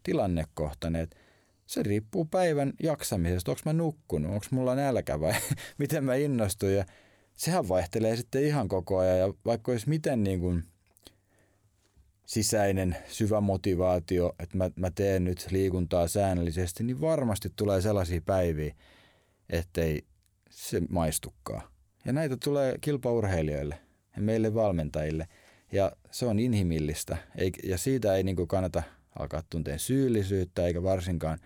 tilannekohtainen. 0.02 1.02
Että 1.02 1.16
se 1.66 1.82
riippuu 1.82 2.24
päivän 2.24 2.72
jaksamisesta. 2.82 3.50
Onko 3.50 3.60
mä 3.64 3.72
nukkunut, 3.72 4.32
onko 4.32 4.46
mulla 4.50 4.74
nälkä 4.74 5.20
vai 5.20 5.34
miten 5.78 6.04
mä 6.04 6.14
innostun. 6.14 6.72
Ja 6.72 6.84
sehän 7.34 7.68
vaihtelee 7.68 8.16
sitten 8.16 8.44
ihan 8.44 8.68
koko 8.68 8.98
ajan. 8.98 9.18
Ja 9.18 9.34
vaikka 9.44 9.72
olisi 9.72 9.88
miten 9.88 10.24
niin 10.24 10.40
kuin 10.40 10.64
sisäinen 12.26 12.96
syvä 13.08 13.40
motivaatio, 13.40 14.34
että 14.38 14.56
mä, 14.56 14.70
mä 14.76 14.90
teen 14.90 15.24
nyt 15.24 15.46
liikuntaa 15.50 16.08
säännöllisesti, 16.08 16.84
niin 16.84 17.00
varmasti 17.00 17.52
tulee 17.56 17.80
sellaisia 17.80 18.20
päiviä, 18.20 18.74
ettei 19.50 20.04
se 20.50 20.82
maistukaan. 20.88 21.62
Ja 22.04 22.12
näitä 22.12 22.36
tulee 22.36 22.78
kilpaurheilijoille 22.80 23.78
ja 24.16 24.22
meille 24.22 24.54
valmentajille. 24.54 25.28
Ja 25.72 25.92
se 26.10 26.26
on 26.26 26.38
inhimillistä. 26.38 27.16
Ja 27.62 27.78
siitä 27.78 28.14
ei 28.14 28.22
niin 28.22 28.48
kannata 28.48 28.82
alkaa 29.18 29.42
tunteen 29.50 29.78
syyllisyyttä 29.78 30.66
eikä 30.66 30.82
varsinkaan 30.82 31.38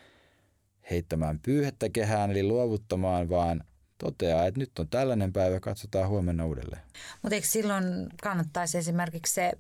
heittämään 0.91 1.41
pyyhettä 1.41 1.89
kehään 1.89 2.31
eli 2.31 2.43
luovuttamaan, 2.43 3.29
vaan 3.29 3.65
toteaa, 3.99 4.47
että 4.47 4.61
nyt 4.61 4.79
on 4.79 4.89
tällainen 4.89 5.33
päivä, 5.33 5.61
katsotaan 5.61 6.09
huomenna 6.09 6.47
uudelleen. 6.47 6.83
Mutta 7.23 7.35
eikö 7.35 7.47
silloin 7.47 7.85
kannattaisi 8.23 8.79
esimerkiksi 8.79 9.35
se 9.35 9.53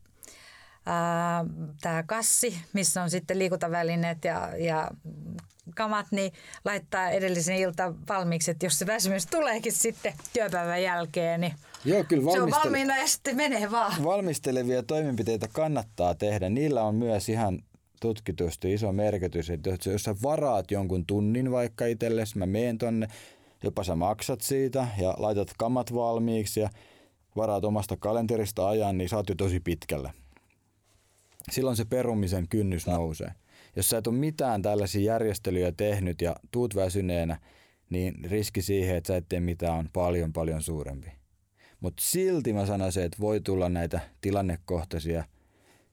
tämä 1.80 2.02
kassi, 2.06 2.58
missä 2.72 3.02
on 3.02 3.10
sitten 3.10 3.38
liikuntavälineet 3.38 4.24
ja, 4.24 4.50
ja 4.58 4.90
kamat, 5.74 6.06
niin 6.10 6.32
laittaa 6.64 7.10
edellisen 7.10 7.56
ilta 7.56 7.94
valmiiksi, 8.08 8.50
että 8.50 8.66
jos 8.66 8.78
se 8.78 8.86
väsymys 8.86 9.26
tuleekin 9.26 9.72
sitten 9.72 10.14
työpäivän 10.32 10.82
jälkeen, 10.82 11.40
niin 11.40 11.54
Joo, 11.84 12.04
kyllä 12.04 12.22
valmistel- 12.22 12.50
se 12.50 12.56
on 12.56 12.64
valmiina 12.64 12.96
ja 12.96 13.06
sitten 13.06 13.36
menee 13.36 13.70
vaan. 13.70 14.04
Valmistelevia 14.04 14.82
toimenpiteitä 14.82 15.48
kannattaa 15.52 16.14
tehdä. 16.14 16.48
Niillä 16.48 16.82
on 16.82 16.94
myös 16.94 17.28
ihan 17.28 17.58
tutkitusti 18.00 18.72
iso 18.72 18.92
merkitys, 18.92 19.50
että 19.50 19.70
jos 19.70 20.02
sä 20.02 20.14
varaat 20.22 20.70
jonkun 20.70 21.06
tunnin 21.06 21.50
vaikka 21.50 21.86
itsellesi, 21.86 22.38
mä 22.38 22.46
meen 22.46 22.78
tonne, 22.78 23.08
jopa 23.62 23.84
sä 23.84 23.94
maksat 23.94 24.40
siitä 24.40 24.88
ja 24.98 25.14
laitat 25.18 25.50
kamat 25.58 25.94
valmiiksi 25.94 26.60
ja 26.60 26.70
varaat 27.36 27.64
omasta 27.64 27.96
kalenterista 27.96 28.68
ajan, 28.68 28.98
niin 28.98 29.08
sä 29.08 29.16
oot 29.16 29.28
jo 29.28 29.34
tosi 29.34 29.60
pitkällä. 29.60 30.12
Silloin 31.50 31.76
se 31.76 31.84
perumisen 31.84 32.48
kynnys 32.48 32.86
nousee. 32.86 33.32
Jos 33.76 33.88
sä 33.88 33.98
et 33.98 34.06
ole 34.06 34.16
mitään 34.16 34.62
tällaisia 34.62 35.12
järjestelyjä 35.12 35.72
tehnyt 35.72 36.20
ja 36.20 36.36
tuut 36.50 36.74
väsyneenä, 36.74 37.40
niin 37.90 38.14
riski 38.24 38.62
siihen, 38.62 38.96
että 38.96 39.08
sä 39.08 39.16
et 39.16 39.26
tee 39.28 39.40
mitään 39.40 39.78
on 39.78 39.88
paljon 39.92 40.32
paljon 40.32 40.62
suurempi. 40.62 41.12
Mutta 41.80 42.02
silti 42.06 42.52
mä 42.52 42.66
sanoisin, 42.66 43.02
että 43.02 43.18
voi 43.20 43.40
tulla 43.40 43.68
näitä 43.68 44.00
tilannekohtaisia– 44.20 45.24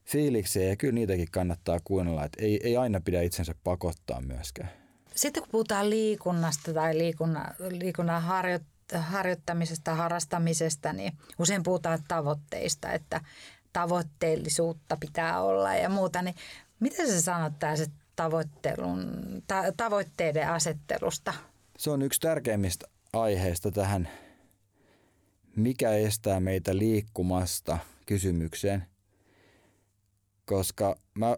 fiiliksiä 0.06 0.70
ja 0.70 0.76
kyllä 0.76 0.94
niitäkin 0.94 1.32
kannattaa 1.32 1.80
kuunnella, 1.84 2.26
että 2.26 2.44
ei, 2.44 2.60
ei 2.64 2.78
aina 2.78 3.02
pidä 3.02 3.22
itsensä 3.22 3.56
pakottaa 3.64 4.22
myöskään. 4.22 4.70
Sitten 5.16 5.44
kun 5.44 5.52
puhutaan 5.52 5.90
liikunnasta 5.90 6.74
tai 6.74 6.98
liikunnan, 6.98 7.56
liikunnan 7.70 8.24
harjoittamisesta, 9.00 9.96
harrastamisesta, 9.96 10.94
niin 10.94 11.14
usein 11.40 11.64
puhutaan 11.64 12.00
tavoitteista, 12.08 12.92
että 12.92 13.22
tavoitteellisuutta 13.74 14.98
pitää 14.98 15.42
olla 15.42 15.76
ja 15.76 15.90
muuta, 15.90 16.22
niin 16.22 16.36
miten 16.80 17.08
sä 17.08 17.22
sanot 17.22 17.54
se 17.76 17.86
tavoittelun, 18.16 19.04
ta, 19.48 19.64
tavoitteiden 19.78 20.50
asettelusta? 20.50 21.34
Se 21.78 21.90
on 21.90 22.02
yksi 22.02 22.20
tärkeimmistä 22.20 22.88
aiheista 23.14 23.72
tähän, 23.72 24.10
mikä 25.56 25.92
estää 25.92 26.40
meitä 26.40 26.78
liikkumasta 26.78 27.78
kysymykseen– 28.06 28.86
koska 30.46 30.96
mä 31.14 31.36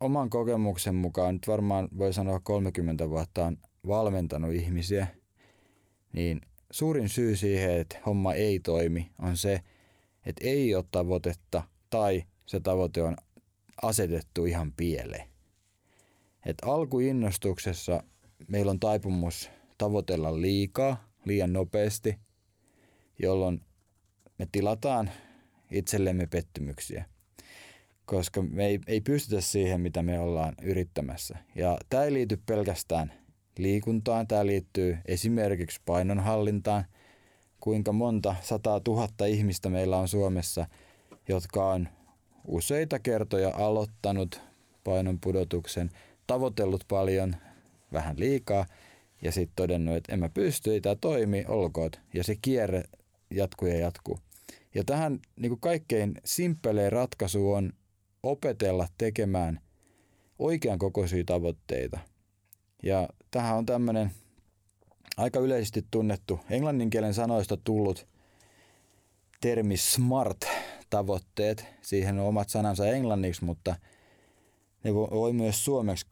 oman 0.00 0.30
kokemuksen 0.30 0.94
mukaan, 0.94 1.34
nyt 1.34 1.48
varmaan 1.48 1.88
voi 1.98 2.12
sanoa 2.12 2.40
30 2.40 3.10
vuotta 3.10 3.46
on 3.46 3.56
valmentanut 3.86 4.52
ihmisiä, 4.52 5.06
niin 6.12 6.40
suurin 6.70 7.08
syy 7.08 7.36
siihen, 7.36 7.80
että 7.80 7.98
homma 8.06 8.34
ei 8.34 8.60
toimi, 8.60 9.10
on 9.18 9.36
se, 9.36 9.60
että 10.26 10.48
ei 10.48 10.74
ole 10.74 10.84
tavoitetta 10.90 11.62
tai 11.90 12.24
se 12.46 12.60
tavoite 12.60 13.02
on 13.02 13.16
asetettu 13.82 14.44
ihan 14.44 14.72
pieleen. 14.72 15.28
Et 16.46 16.56
alkuinnostuksessa 16.62 18.02
meillä 18.48 18.70
on 18.70 18.80
taipumus 18.80 19.50
tavoitella 19.78 20.40
liikaa, 20.40 21.08
liian 21.24 21.52
nopeasti, 21.52 22.18
jolloin 23.22 23.60
me 24.38 24.48
tilataan 24.52 25.10
itsellemme 25.70 26.26
pettymyksiä– 26.26 27.04
koska 28.08 28.42
me 28.42 28.66
ei, 28.66 28.80
ei 28.86 29.00
pystytä 29.00 29.40
siihen, 29.40 29.80
mitä 29.80 30.02
me 30.02 30.20
ollaan 30.20 30.54
yrittämässä. 30.62 31.38
Ja 31.54 31.78
tämä 31.88 32.04
ei 32.04 32.12
liity 32.12 32.40
pelkästään 32.46 33.12
liikuntaan, 33.58 34.26
tämä 34.26 34.46
liittyy 34.46 34.98
esimerkiksi 35.04 35.80
painonhallintaan. 35.86 36.84
Kuinka 37.60 37.92
monta 37.92 38.34
sataa 38.42 38.80
tuhatta 38.80 39.26
ihmistä 39.26 39.68
meillä 39.68 39.96
on 39.96 40.08
Suomessa, 40.08 40.66
jotka 41.28 41.70
on 41.70 41.88
useita 42.44 42.98
kertoja 42.98 43.52
aloittanut 43.54 44.40
painonpudotuksen, 44.84 45.90
tavoitellut 46.26 46.84
paljon 46.88 47.36
vähän 47.92 48.18
liikaa 48.18 48.66
ja 49.22 49.32
sitten 49.32 49.56
todennut, 49.56 49.96
että 49.96 50.12
en 50.12 50.20
mä 50.20 50.28
pysty, 50.28 50.72
ei 50.72 50.80
tämä 50.80 50.94
toimi, 50.94 51.44
olkoot. 51.48 52.00
Ja 52.14 52.24
se 52.24 52.36
kierre 52.42 52.82
jatkuu 53.30 53.68
ja 53.68 53.78
jatkuu. 53.78 54.18
Ja 54.74 54.84
tähän 54.84 55.18
niin 55.36 55.60
kaikkein 55.60 56.14
simppelein 56.24 56.92
ratkaisu 56.92 57.52
on 57.52 57.72
opetella 58.22 58.86
tekemään 58.98 59.60
oikean 60.38 60.78
kokoisia 60.78 61.24
tavoitteita. 61.26 61.98
Ja 62.82 63.08
tähän 63.30 63.56
on 63.56 63.66
tämmöinen 63.66 64.10
aika 65.16 65.40
yleisesti 65.40 65.86
tunnettu 65.90 66.40
englannin 66.50 66.90
kielen 66.90 67.14
sanoista 67.14 67.56
tullut 67.56 68.06
termi 69.40 69.76
SMART-tavoitteet. 69.76 71.64
Siihen 71.82 72.18
on 72.18 72.26
omat 72.26 72.48
sanansa 72.48 72.86
englanniksi, 72.86 73.44
mutta 73.44 73.76
ne 74.84 74.94
voi 74.94 75.32
myös 75.32 75.64
suomeksi 75.64 76.06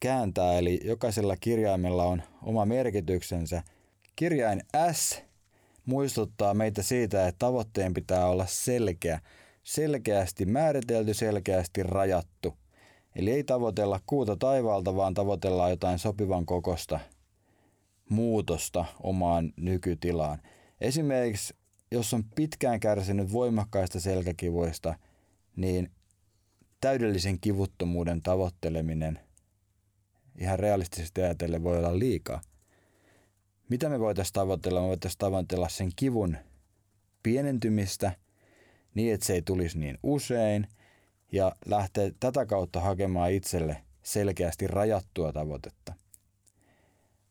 kääntää, 0.00 0.58
eli 0.58 0.80
jokaisella 0.84 1.36
kirjaimella 1.36 2.04
on 2.04 2.22
oma 2.42 2.66
merkityksensä. 2.66 3.62
Kirjain 4.16 4.62
S 4.92 5.22
muistuttaa 5.84 6.54
meitä 6.54 6.82
siitä, 6.82 7.28
että 7.28 7.38
tavoitteen 7.38 7.94
pitää 7.94 8.26
olla 8.26 8.46
selkeä, 8.46 9.20
selkeästi 9.68 10.46
määritelty, 10.46 11.14
selkeästi 11.14 11.82
rajattu. 11.82 12.54
Eli 13.16 13.30
ei 13.30 13.44
tavoitella 13.44 14.00
kuuta 14.06 14.36
taivaalta, 14.36 14.96
vaan 14.96 15.14
tavoitellaan 15.14 15.70
jotain 15.70 15.98
sopivan 15.98 16.46
kokosta 16.46 17.00
muutosta 18.10 18.84
omaan 19.02 19.52
nykytilaan. 19.56 20.42
Esimerkiksi 20.80 21.54
jos 21.90 22.14
on 22.14 22.24
pitkään 22.34 22.80
kärsinyt 22.80 23.32
voimakkaista 23.32 24.00
selkäkivuista, 24.00 24.94
niin 25.56 25.90
täydellisen 26.80 27.40
kivuttomuuden 27.40 28.22
tavoitteleminen 28.22 29.18
ihan 30.38 30.58
realistisesti 30.58 31.22
ajatellen 31.22 31.64
voi 31.64 31.78
olla 31.78 31.98
liikaa. 31.98 32.40
Mitä 33.68 33.88
me 33.88 34.00
voitaisiin 34.00 34.34
tavoitella? 34.34 34.80
Me 34.80 34.86
voitaisiin 34.86 35.18
tavoitella 35.18 35.68
sen 35.68 35.90
kivun 35.96 36.36
pienentymistä 37.22 38.12
niin, 38.98 39.14
että 39.14 39.26
se 39.26 39.32
ei 39.32 39.42
tulisi 39.42 39.78
niin 39.78 39.98
usein 40.02 40.66
ja 41.32 41.52
lähteä 41.66 42.10
tätä 42.20 42.46
kautta 42.46 42.80
hakemaan 42.80 43.32
itselle 43.32 43.76
selkeästi 44.02 44.66
rajattua 44.66 45.32
tavoitetta. 45.32 45.92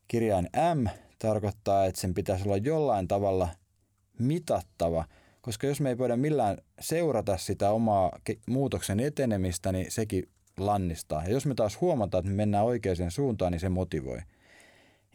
Kirjain 0.07 0.49
M 0.75 0.87
tarkoittaa, 1.19 1.85
että 1.85 2.01
sen 2.01 2.13
pitäisi 2.13 2.43
olla 2.45 2.57
jollain 2.57 3.07
tavalla 3.07 3.49
mitattava, 4.19 5.05
koska 5.41 5.67
jos 5.67 5.81
me 5.81 5.89
ei 5.89 5.97
voida 5.97 6.17
millään 6.17 6.57
seurata 6.79 7.37
sitä 7.37 7.71
omaa 7.71 8.19
muutoksen 8.47 8.99
etenemistä, 8.99 9.71
niin 9.71 9.91
sekin 9.91 10.29
lannistaa. 10.57 11.23
Ja 11.23 11.31
jos 11.31 11.45
me 11.45 11.55
taas 11.55 11.81
huomataan, 11.81 12.19
että 12.19 12.31
me 12.31 12.35
mennään 12.35 12.65
oikeaan 12.65 13.11
suuntaan, 13.11 13.51
niin 13.51 13.59
se 13.59 13.69
motivoi. 13.69 14.19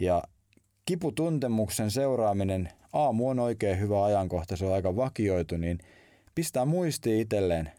Ja 0.00 0.22
kiputuntemuksen 0.84 1.90
seuraaminen, 1.90 2.68
aamu 2.92 3.28
on 3.28 3.38
oikein 3.38 3.80
hyvä 3.80 4.04
ajankohta, 4.04 4.56
se 4.56 4.64
on 4.64 4.74
aika 4.74 4.96
vakioitu, 4.96 5.56
niin 5.56 5.78
pistää 6.34 6.64
muisti 6.64 7.20
itselleen, 7.20 7.72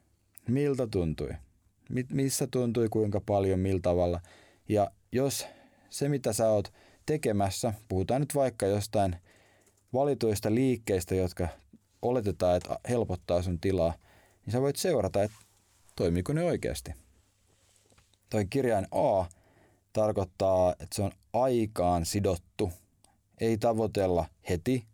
miltä 0.48 0.88
tuntui, 0.88 1.30
missä 2.10 2.48
tuntui, 2.48 2.89
kuinka 2.89 3.22
paljon, 3.26 3.60
millä 3.60 3.80
tavalla. 3.82 4.22
Ja 4.70 4.92
jos 5.12 5.48
se, 5.89 6.10
mitä 6.10 6.34
sä 6.34 6.50
oot 6.50 6.74
tekemässä, 7.06 7.74
puhutaan 7.89 8.22
nyt 8.22 8.36
vaikka 8.36 8.66
jostain 8.66 9.16
valituista 9.94 10.56
liikkeistä, 10.56 11.16
jotka 11.16 11.48
oletetaan, 12.02 12.58
että 12.58 12.80
helpottaa 12.89 13.42
sun 13.42 13.60
tilaa, 13.60 13.94
niin 14.46 14.52
sä 14.52 14.62
voit 14.62 14.76
seurata, 14.76 15.24
että 15.24 15.38
toimiiko 15.96 16.34
ne 16.34 16.44
oikeasti. 16.44 16.92
Toi 18.30 18.46
kirjain 18.46 18.88
A 18.92 19.26
tarkoittaa, 19.94 20.72
että 20.72 20.96
se 20.96 21.02
on 21.02 21.12
aikaan 21.34 22.06
sidottu 22.06 22.72
ei 23.42 23.58
tavoitella 23.58 24.26
heti, 24.50 24.86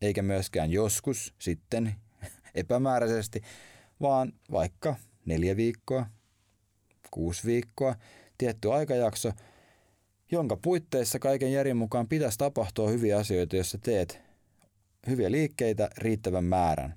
eikä 0.00 0.22
myöskään 0.22 0.70
joskus 0.70 1.34
sitten 1.38 1.94
epämääräisesti, 2.54 3.40
vaan 4.00 4.32
vaikka 4.52 4.96
neljä 5.26 5.56
viikkoa, 5.56 6.06
kuusi 7.10 7.46
viikkoa, 7.46 7.94
tietty 8.38 8.72
aikajakso, 8.72 9.32
jonka 10.30 10.56
puitteissa 10.56 11.18
kaiken 11.18 11.52
järjen 11.52 11.76
mukaan 11.76 12.08
pitäisi 12.08 12.38
tapahtua 12.38 12.90
hyviä 12.90 13.18
asioita, 13.18 13.56
jos 13.56 13.70
sä 13.70 13.78
teet 13.78 14.20
hyviä 15.06 15.30
liikkeitä 15.30 15.90
riittävän 15.98 16.44
määrän. 16.44 16.94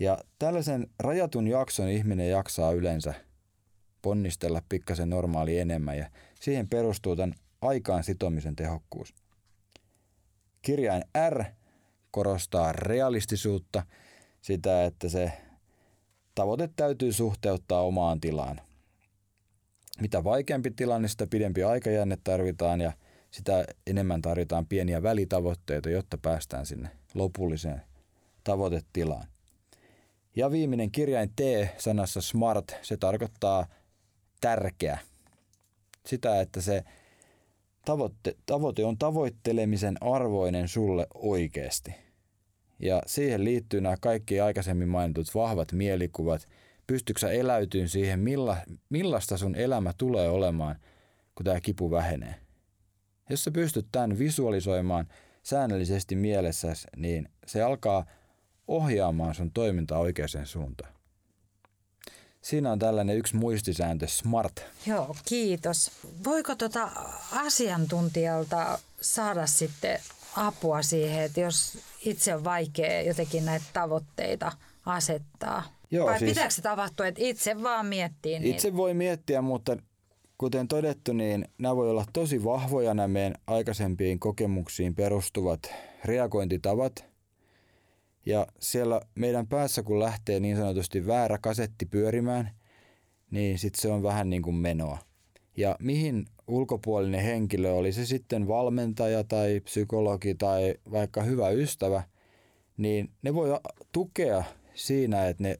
Ja 0.00 0.18
tällaisen 0.38 0.90
rajatun 0.98 1.48
jakson 1.48 1.88
ihminen 1.88 2.30
jaksaa 2.30 2.72
yleensä 2.72 3.14
ponnistella 4.02 4.62
pikkasen 4.68 5.10
normaali 5.10 5.58
enemmän 5.58 5.98
ja 5.98 6.10
siihen 6.40 6.68
perustuu 6.68 7.16
tämän 7.16 7.34
aikaan 7.60 8.04
sitomisen 8.04 8.56
tehokkuus. 8.56 9.14
Kirjain 10.62 11.04
R 11.30 11.44
korostaa 12.10 12.72
realistisuutta, 12.72 13.82
sitä, 14.44 14.84
että 14.84 15.08
se 15.08 15.32
tavoite 16.34 16.70
täytyy 16.76 17.12
suhteuttaa 17.12 17.82
omaan 17.82 18.20
tilaan. 18.20 18.60
Mitä 20.00 20.24
vaikeampi 20.24 20.70
tilanne, 20.70 21.08
sitä 21.08 21.26
pidempi 21.26 21.62
aikajänne 21.62 22.18
tarvitaan 22.24 22.80
ja 22.80 22.92
sitä 23.30 23.64
enemmän 23.86 24.22
tarvitaan 24.22 24.66
pieniä 24.66 25.02
välitavoitteita, 25.02 25.90
jotta 25.90 26.18
päästään 26.18 26.66
sinne 26.66 26.88
lopulliseen 27.14 27.82
tavoitetilaan. 28.44 29.26
Ja 30.36 30.50
viimeinen 30.50 30.90
kirjain 30.90 31.30
T 31.36 31.40
sanassa 31.78 32.20
smart, 32.20 32.76
se 32.82 32.96
tarkoittaa 32.96 33.66
tärkeä. 34.40 34.98
Sitä, 36.06 36.40
että 36.40 36.60
se 36.60 36.84
tavoitte, 37.84 38.36
tavoite 38.46 38.84
on 38.84 38.98
tavoittelemisen 38.98 39.96
arvoinen 40.00 40.68
sulle 40.68 41.06
oikeasti. 41.14 42.03
Ja 42.84 43.02
siihen 43.06 43.44
liittyy 43.44 43.80
nämä 43.80 43.96
kaikki 44.00 44.40
aikaisemmin 44.40 44.88
mainitut 44.88 45.34
vahvat 45.34 45.72
mielikuvat. 45.72 46.48
Pystytkö 46.86 47.20
sä 47.20 47.30
eläytyyn 47.30 47.88
siihen, 47.88 48.20
milla, 48.20 48.56
millaista 48.90 49.36
sun 49.36 49.54
elämä 49.54 49.92
tulee 49.98 50.28
olemaan, 50.28 50.76
kun 51.34 51.44
tämä 51.44 51.60
kipu 51.60 51.90
vähenee? 51.90 52.34
Jos 53.30 53.44
sä 53.44 53.50
pystyt 53.50 53.86
tämän 53.92 54.18
visualisoimaan 54.18 55.08
säännöllisesti 55.42 56.16
mielessäsi, 56.16 56.88
niin 56.96 57.28
se 57.46 57.62
alkaa 57.62 58.06
ohjaamaan 58.68 59.34
sun 59.34 59.50
toimintaa 59.50 59.98
oikeaan 59.98 60.46
suuntaan. 60.46 60.94
Siinä 62.40 62.72
on 62.72 62.78
tällainen 62.78 63.16
yksi 63.16 63.36
muistisääntö, 63.36 64.06
SMART. 64.06 64.60
Joo, 64.86 65.16
kiitos. 65.24 65.90
Voiko 66.24 66.54
tuota 66.54 66.90
asiantuntijalta 67.32 68.78
saada 69.00 69.46
sitten 69.46 70.00
apua 70.36 70.82
siihen, 70.82 71.22
että 71.22 71.40
jos 71.40 71.78
itse 72.04 72.34
on 72.34 72.44
vaikea 72.44 73.02
jotenkin 73.02 73.44
näitä 73.44 73.66
tavoitteita 73.72 74.52
asettaa? 74.86 75.62
Joo, 75.90 76.06
Vai 76.06 76.18
siis, 76.18 76.30
pitääkö 76.30 76.54
se 76.54 76.62
tapahtua, 76.62 77.06
että 77.06 77.20
itse 77.24 77.62
vaan 77.62 77.86
miettii 77.86 78.38
niitä? 78.38 78.56
Itse 78.56 78.76
voi 78.76 78.94
miettiä, 78.94 79.42
mutta 79.42 79.76
kuten 80.38 80.68
todettu, 80.68 81.12
niin 81.12 81.48
nämä 81.58 81.76
voi 81.76 81.90
olla 81.90 82.04
tosi 82.12 82.44
vahvoja 82.44 82.94
nämä 82.94 83.08
meidän 83.08 83.34
aikaisempiin 83.46 84.20
kokemuksiin 84.20 84.94
perustuvat 84.94 85.60
reagointitavat– 86.04 86.92
ja 88.26 88.46
siellä 88.58 89.00
meidän 89.14 89.46
päässä, 89.46 89.82
kun 89.82 90.00
lähtee 90.00 90.40
niin 90.40 90.56
sanotusti 90.56 91.06
väärä 91.06 91.38
kasetti 91.38 91.86
pyörimään, 91.86 92.50
niin 93.30 93.58
sitten 93.58 93.82
se 93.82 93.88
on 93.88 94.02
vähän 94.02 94.30
niin 94.30 94.42
kuin 94.42 94.56
menoa. 94.56 94.98
Ja 95.56 95.76
mihin 95.80 96.26
ulkopuolinen 96.48 97.22
henkilö, 97.22 97.72
oli 97.72 97.92
se 97.92 98.06
sitten 98.06 98.48
valmentaja 98.48 99.24
tai 99.24 99.60
psykologi 99.60 100.34
tai 100.34 100.74
vaikka 100.90 101.22
hyvä 101.22 101.50
ystävä, 101.50 102.02
niin 102.76 103.10
ne 103.22 103.34
voi 103.34 103.48
tukea 103.92 104.44
siinä, 104.74 105.26
että 105.26 105.42
ne 105.42 105.56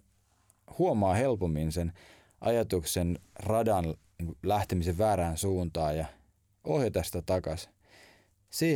huomaa 0.78 1.14
helpommin 1.14 1.72
sen 1.72 1.92
ajatuksen 2.40 3.18
radan 3.38 3.94
lähtemisen 4.42 4.98
väärään 4.98 5.36
suuntaan 5.36 5.96
ja 5.96 6.06
ohjata 6.64 7.02
sitä 7.02 7.22
takaisin 7.22 7.74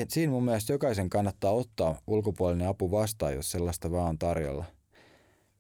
siinä 0.09 0.33
mun 0.33 0.45
mielestä 0.45 0.73
jokaisen 0.73 1.11
kannattaa 1.11 1.53
ottaa 1.53 2.01
ulkopuolinen 2.07 2.69
apu 2.69 2.91
vastaan, 2.91 3.35
jos 3.35 3.51
sellaista 3.51 3.91
vaan 3.91 4.09
on 4.09 4.19
tarjolla. 4.19 4.65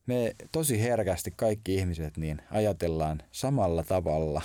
Me 0.06 0.34
tosi 0.52 0.82
herkästi 0.82 1.32
kaikki 1.36 1.74
ihmiset 1.74 2.16
niin 2.16 2.42
ajatellaan 2.50 3.22
samalla 3.32 3.82
tavalla. 3.82 4.42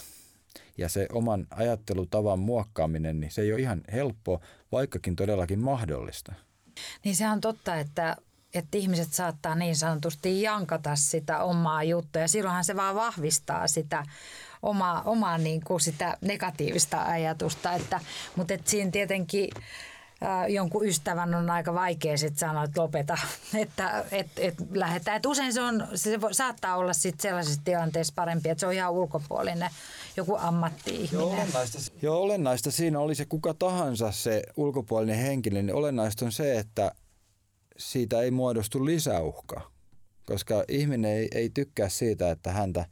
Ja 0.77 0.89
se 0.89 1.07
oman 1.11 1.47
ajattelutavan 1.49 2.39
muokkaaminen, 2.39 3.19
niin 3.19 3.31
se 3.31 3.41
ei 3.41 3.53
ole 3.53 3.61
ihan 3.61 3.81
helppo, 3.91 4.41
vaikkakin 4.71 5.15
todellakin 5.15 5.59
mahdollista. 5.59 6.33
Niin 7.03 7.15
se 7.15 7.29
on 7.29 7.41
totta, 7.41 7.75
että 7.75 8.17
että 8.53 8.77
ihmiset 8.77 9.13
saattaa 9.13 9.55
niin 9.55 9.75
sanotusti 9.75 10.41
jankata 10.41 10.95
sitä 10.95 11.43
omaa 11.43 11.83
juttua 11.83 12.21
ja 12.21 12.27
silloinhan 12.27 12.65
se 12.65 12.75
vaan 12.75 12.95
vahvistaa 12.95 13.67
sitä 13.67 14.03
omaa, 14.61 15.01
omaa 15.01 15.37
niin 15.37 15.61
kuin 15.63 15.81
sitä 15.81 16.17
negatiivista 16.21 17.03
ajatusta. 17.03 17.73
Että, 17.73 17.99
mutta 18.35 18.53
että 18.53 18.71
siinä 18.71 18.91
tietenkin 18.91 19.49
jonkun 20.49 20.87
ystävän 20.87 21.35
on 21.35 21.49
aika 21.49 21.73
vaikea 21.73 22.17
sitten 22.17 22.39
sanoa, 22.39 22.63
että 22.63 22.81
lopeta, 22.81 23.17
että 23.61 24.05
et, 24.11 24.27
et 24.37 24.55
lähdetään. 24.71 25.17
Et 25.17 25.25
usein 25.25 25.53
se, 25.53 25.61
on, 25.61 25.87
se 25.95 26.21
voi, 26.21 26.33
saattaa 26.33 26.77
olla 26.77 26.93
sit 26.93 27.19
sellaisessa 27.19 27.61
tilanteessa 27.63 28.13
parempi, 28.15 28.49
että 28.49 28.59
se 28.59 28.67
on 28.67 28.73
ihan 28.73 28.91
ulkopuolinen 28.91 29.69
joku 30.17 30.35
ammatti-ihminen. 30.39 31.11
Joo 31.11 31.33
olennaista, 31.33 31.77
joo, 32.01 32.21
olennaista 32.21 32.71
siinä 32.71 32.99
oli 32.99 33.15
se 33.15 33.25
kuka 33.25 33.53
tahansa 33.53 34.11
se 34.11 34.43
ulkopuolinen 34.57 35.17
henkilö, 35.17 35.61
niin 35.61 35.75
olennaista 35.75 36.25
on 36.25 36.31
se, 36.31 36.59
että 36.59 36.91
siitä 37.77 38.21
ei 38.21 38.31
muodostu 38.31 38.85
lisäuhka. 38.85 39.71
Koska 40.25 40.63
ihminen 40.67 41.11
ei, 41.11 41.27
ei 41.35 41.49
tykkää 41.49 41.89
siitä, 41.89 42.31
että 42.31 42.51
häntä 42.51 42.85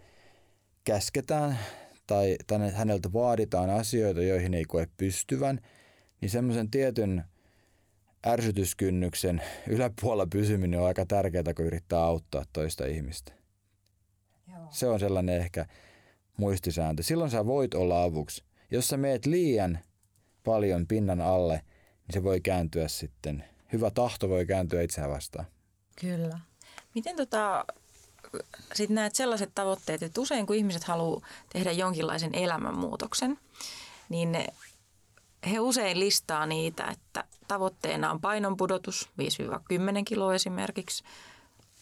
käsketään 0.84 1.60
tai 2.08 2.38
häneltä 2.74 3.14
vaaditaan 3.14 3.70
asioita, 3.70 4.22
joihin 4.22 4.54
ei 4.54 4.66
koe 4.66 4.88
pystyvän– 4.98 5.60
niin 6.22 6.30
semmoisen 6.30 6.72
tietyn 6.72 7.24
ärsytyskynnyksen 8.28 9.42
yläpuolella 9.68 10.28
pysyminen 10.32 10.80
on 10.80 10.88
aika 10.88 11.06
tärkeää, 11.06 11.54
kun 11.56 11.66
yrittää 11.66 12.04
auttaa 12.04 12.46
toista 12.54 12.86
ihmistä. 12.86 13.32
Joo. 14.52 14.68
Se 14.70 14.88
on 14.88 15.00
sellainen 15.00 15.38
ehkä 15.38 15.66
muistisääntö. 16.38 17.04
Silloin 17.04 17.32
sä 17.32 17.46
voit 17.46 17.74
olla 17.74 18.04
avuksi. 18.04 18.44
Jos 18.72 18.88
sä 18.88 18.98
meet 18.98 19.26
liian 19.26 19.80
paljon 20.44 20.88
pinnan 20.88 21.22
alle, 21.22 21.54
niin 22.08 22.14
se 22.14 22.24
voi 22.24 22.42
kääntyä 22.42 22.88
sitten, 22.88 23.44
hyvä 23.74 23.92
tahto 23.92 24.30
voi 24.30 24.46
kääntyä 24.46 24.82
itseään 24.82 25.12
vastaan. 25.12 25.46
Kyllä. 26.02 26.40
Miten 26.96 27.16
tota, 27.16 27.66
sitten 28.74 28.96
näet 28.96 29.16
sellaiset 29.16 29.52
tavoitteet, 29.56 30.04
että 30.04 30.22
usein 30.22 30.46
kun 30.48 30.56
ihmiset 30.56 30.84
haluaa 30.84 31.28
tehdä 31.54 31.72
jonkinlaisen 31.72 32.36
elämänmuutoksen, 32.36 33.40
niin 34.10 34.36
he 35.50 35.60
usein 35.60 36.00
listaa 36.00 36.46
niitä, 36.46 36.86
että 36.86 37.24
tavoitteena 37.48 38.12
on 38.12 38.22
painonpudotus 38.22 39.10
5-10 39.22 39.24
kiloa 40.06 40.36
esimerkiksi. 40.36 41.04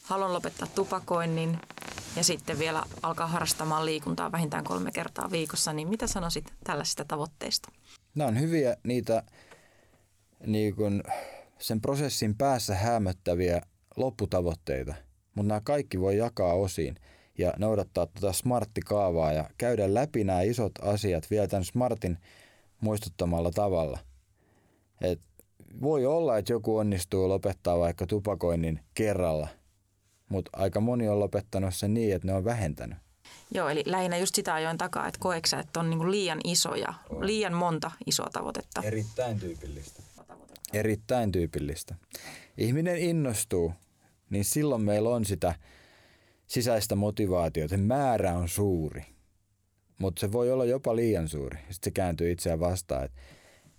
Haluan 0.04 0.34
lopettaa 0.34 0.68
tupakoinnin 0.76 1.58
ja 2.16 2.24
sitten 2.24 2.60
vielä 2.60 2.84
alkaa 3.04 3.28
harrastamaan 3.28 3.86
liikuntaa 3.86 4.32
vähintään 4.32 4.64
kolme 4.64 4.92
kertaa 4.92 5.32
viikossa. 5.32 5.74
Niin 5.74 5.88
mitä 5.88 6.08
sanoisit 6.08 6.54
tällaisista 6.64 7.06
tavoitteista? 7.06 7.72
Nämä 8.16 8.28
on 8.28 8.40
hyviä 8.40 8.78
niitä 8.84 9.24
niin 10.46 10.76
kuin 10.76 11.04
sen 11.60 11.82
prosessin 11.82 12.36
päässä 12.38 12.76
hämöttäviä 12.76 13.62
lopputavoitteita, 13.96 14.96
mutta 15.36 15.48
nämä 15.48 15.62
kaikki 15.62 16.00
voi 16.00 16.18
jakaa 16.18 16.54
osiin 16.54 16.96
ja 17.38 17.54
noudattaa 17.58 18.06
tuota 18.06 18.34
smarttikaavaa 18.34 19.34
ja 19.34 19.50
käydä 19.58 19.94
läpi 19.94 20.24
nämä 20.24 20.42
isot 20.42 20.72
asiat 20.82 21.32
vielä 21.32 21.48
tämän 21.48 21.66
smartin 21.66 22.18
muistuttamalla 22.82 23.52
tavalla. 23.52 24.00
Et 25.02 25.22
voi 25.82 26.06
olla, 26.06 26.38
että 26.38 26.54
joku 26.54 26.78
onnistuu 26.78 27.30
lopettaa 27.30 27.80
vaikka 27.80 28.08
tupakoinnin 28.08 28.80
kerralla, 28.94 29.48
mutta 30.30 30.50
aika 30.54 30.80
moni 30.80 31.10
on 31.10 31.20
lopettanut 31.20 31.76
sen 31.76 31.94
niin, 31.94 32.16
että 32.16 32.28
ne 32.28 32.34
on 32.34 32.46
vähentänyt. 32.46 32.98
Joo, 33.52 33.70
eli 33.70 33.84
lähinnä 33.86 34.18
just 34.18 34.36
sitä 34.36 34.54
ajoin 34.54 34.78
takaa, 34.78 35.08
että 35.08 35.20
koeksä, 35.20 35.60
että 35.60 35.80
on 35.80 35.90
niinku 35.90 36.12
liian 36.12 36.40
isoja, 36.44 36.94
on. 37.10 37.26
liian 37.26 37.54
monta 37.54 37.92
isoa 38.06 38.30
tavoitetta. 38.34 38.82
Erittäin 38.84 39.40
tyypillistä. 39.40 40.04
Erittäin 40.74 41.32
tyypillistä. 41.32 41.96
Ihminen 42.58 42.98
innostuu, 42.98 43.74
niin 44.30 44.46
silloin 44.46 44.82
meillä 44.82 45.10
on 45.10 45.26
sitä 45.26 45.56
sisäistä 46.48 46.96
motivaatiota. 46.96 47.78
Määrä 47.78 48.34
on 48.34 48.50
suuri 48.50 49.06
mutta 50.00 50.20
se 50.20 50.32
voi 50.32 50.52
olla 50.52 50.66
jopa 50.66 50.96
liian 50.96 51.28
suuri. 51.28 51.58
Sitten 51.58 51.78
se 51.84 51.92
kääntyy 51.92 52.32
itseään 52.32 52.60
vastaan. 52.60 53.06
Et 53.06 53.12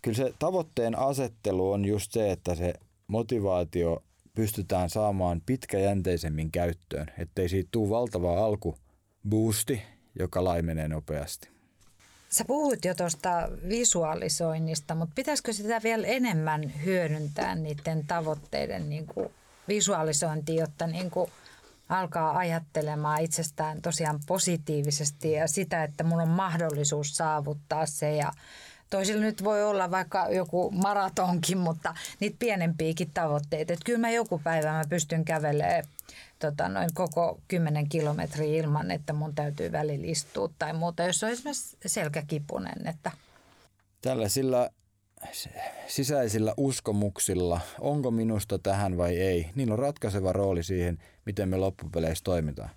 kyllä 0.02 0.16
se 0.16 0.34
tavoitteen 0.38 0.98
asettelu 0.98 1.72
on 1.72 1.84
just 1.84 2.12
se, 2.12 2.30
että 2.30 2.54
se 2.54 2.74
motivaatio 3.06 4.02
pystytään 4.34 4.90
saamaan 4.90 5.42
pitkäjänteisemmin 5.46 6.52
käyttöön, 6.52 7.06
ettei 7.18 7.48
siitä 7.48 7.68
tule 7.72 7.90
valtava 7.90 8.44
alkuboosti, 8.44 9.82
joka 10.18 10.44
laimenee 10.44 10.88
nopeasti. 10.88 11.48
Sä 12.28 12.44
puhuit 12.44 12.84
jo 12.84 12.94
tuosta 12.94 13.48
visualisoinnista, 13.68 14.94
mutta 14.94 15.12
pitäisikö 15.14 15.52
sitä 15.52 15.80
vielä 15.84 16.06
enemmän 16.06 16.72
hyödyntää 16.84 17.54
niiden 17.54 18.06
tavoitteiden 18.06 18.88
niin 18.88 19.06
kuin 19.06 19.30
jotta 20.56 20.86
niin 20.86 21.10
kuin 21.10 21.30
alkaa 21.90 22.38
ajattelemaan 22.38 23.20
itsestään 23.20 23.82
tosiaan 23.82 24.20
positiivisesti 24.26 25.32
ja 25.32 25.48
sitä, 25.48 25.84
että 25.84 26.04
mulla 26.04 26.22
on 26.22 26.28
mahdollisuus 26.28 27.16
saavuttaa 27.16 27.86
se 27.86 28.16
ja 28.16 28.32
Toisilla 28.90 29.22
nyt 29.22 29.44
voi 29.44 29.64
olla 29.64 29.90
vaikka 29.90 30.28
joku 30.30 30.70
maratonkin, 30.70 31.58
mutta 31.58 31.94
niitä 32.20 32.36
pienempiäkin 32.38 33.10
tavoitteita. 33.14 33.72
Että 33.72 33.84
kyllä 33.84 33.98
mä 33.98 34.10
joku 34.10 34.40
päivä 34.44 34.72
mä 34.72 34.84
pystyn 34.88 35.24
kävelemään 35.24 35.84
tota, 36.38 36.68
noin 36.68 36.90
koko 36.94 37.40
10 37.48 37.88
kilometriä 37.88 38.62
ilman, 38.62 38.90
että 38.90 39.12
mun 39.12 39.34
täytyy 39.34 39.72
välillä 39.72 40.06
istua 40.06 40.50
tai 40.58 40.72
muuta, 40.72 41.02
jos 41.02 41.24
on 41.24 41.30
esimerkiksi 41.30 41.76
selkäkipunen. 41.86 42.86
Että. 42.86 43.10
Tällaisilla 44.02 44.70
sisäisillä 45.86 46.54
uskomuksilla, 46.56 47.60
onko 47.80 48.10
minusta 48.10 48.58
tähän 48.58 48.96
vai 48.96 49.16
ei, 49.16 49.50
niillä 49.54 49.72
on 49.72 49.78
ratkaiseva 49.78 50.32
rooli 50.32 50.62
siihen, 50.62 50.98
miten 51.26 51.48
me 51.48 51.56
loppupeleissä 51.56 52.24
toimitaan. 52.24 52.70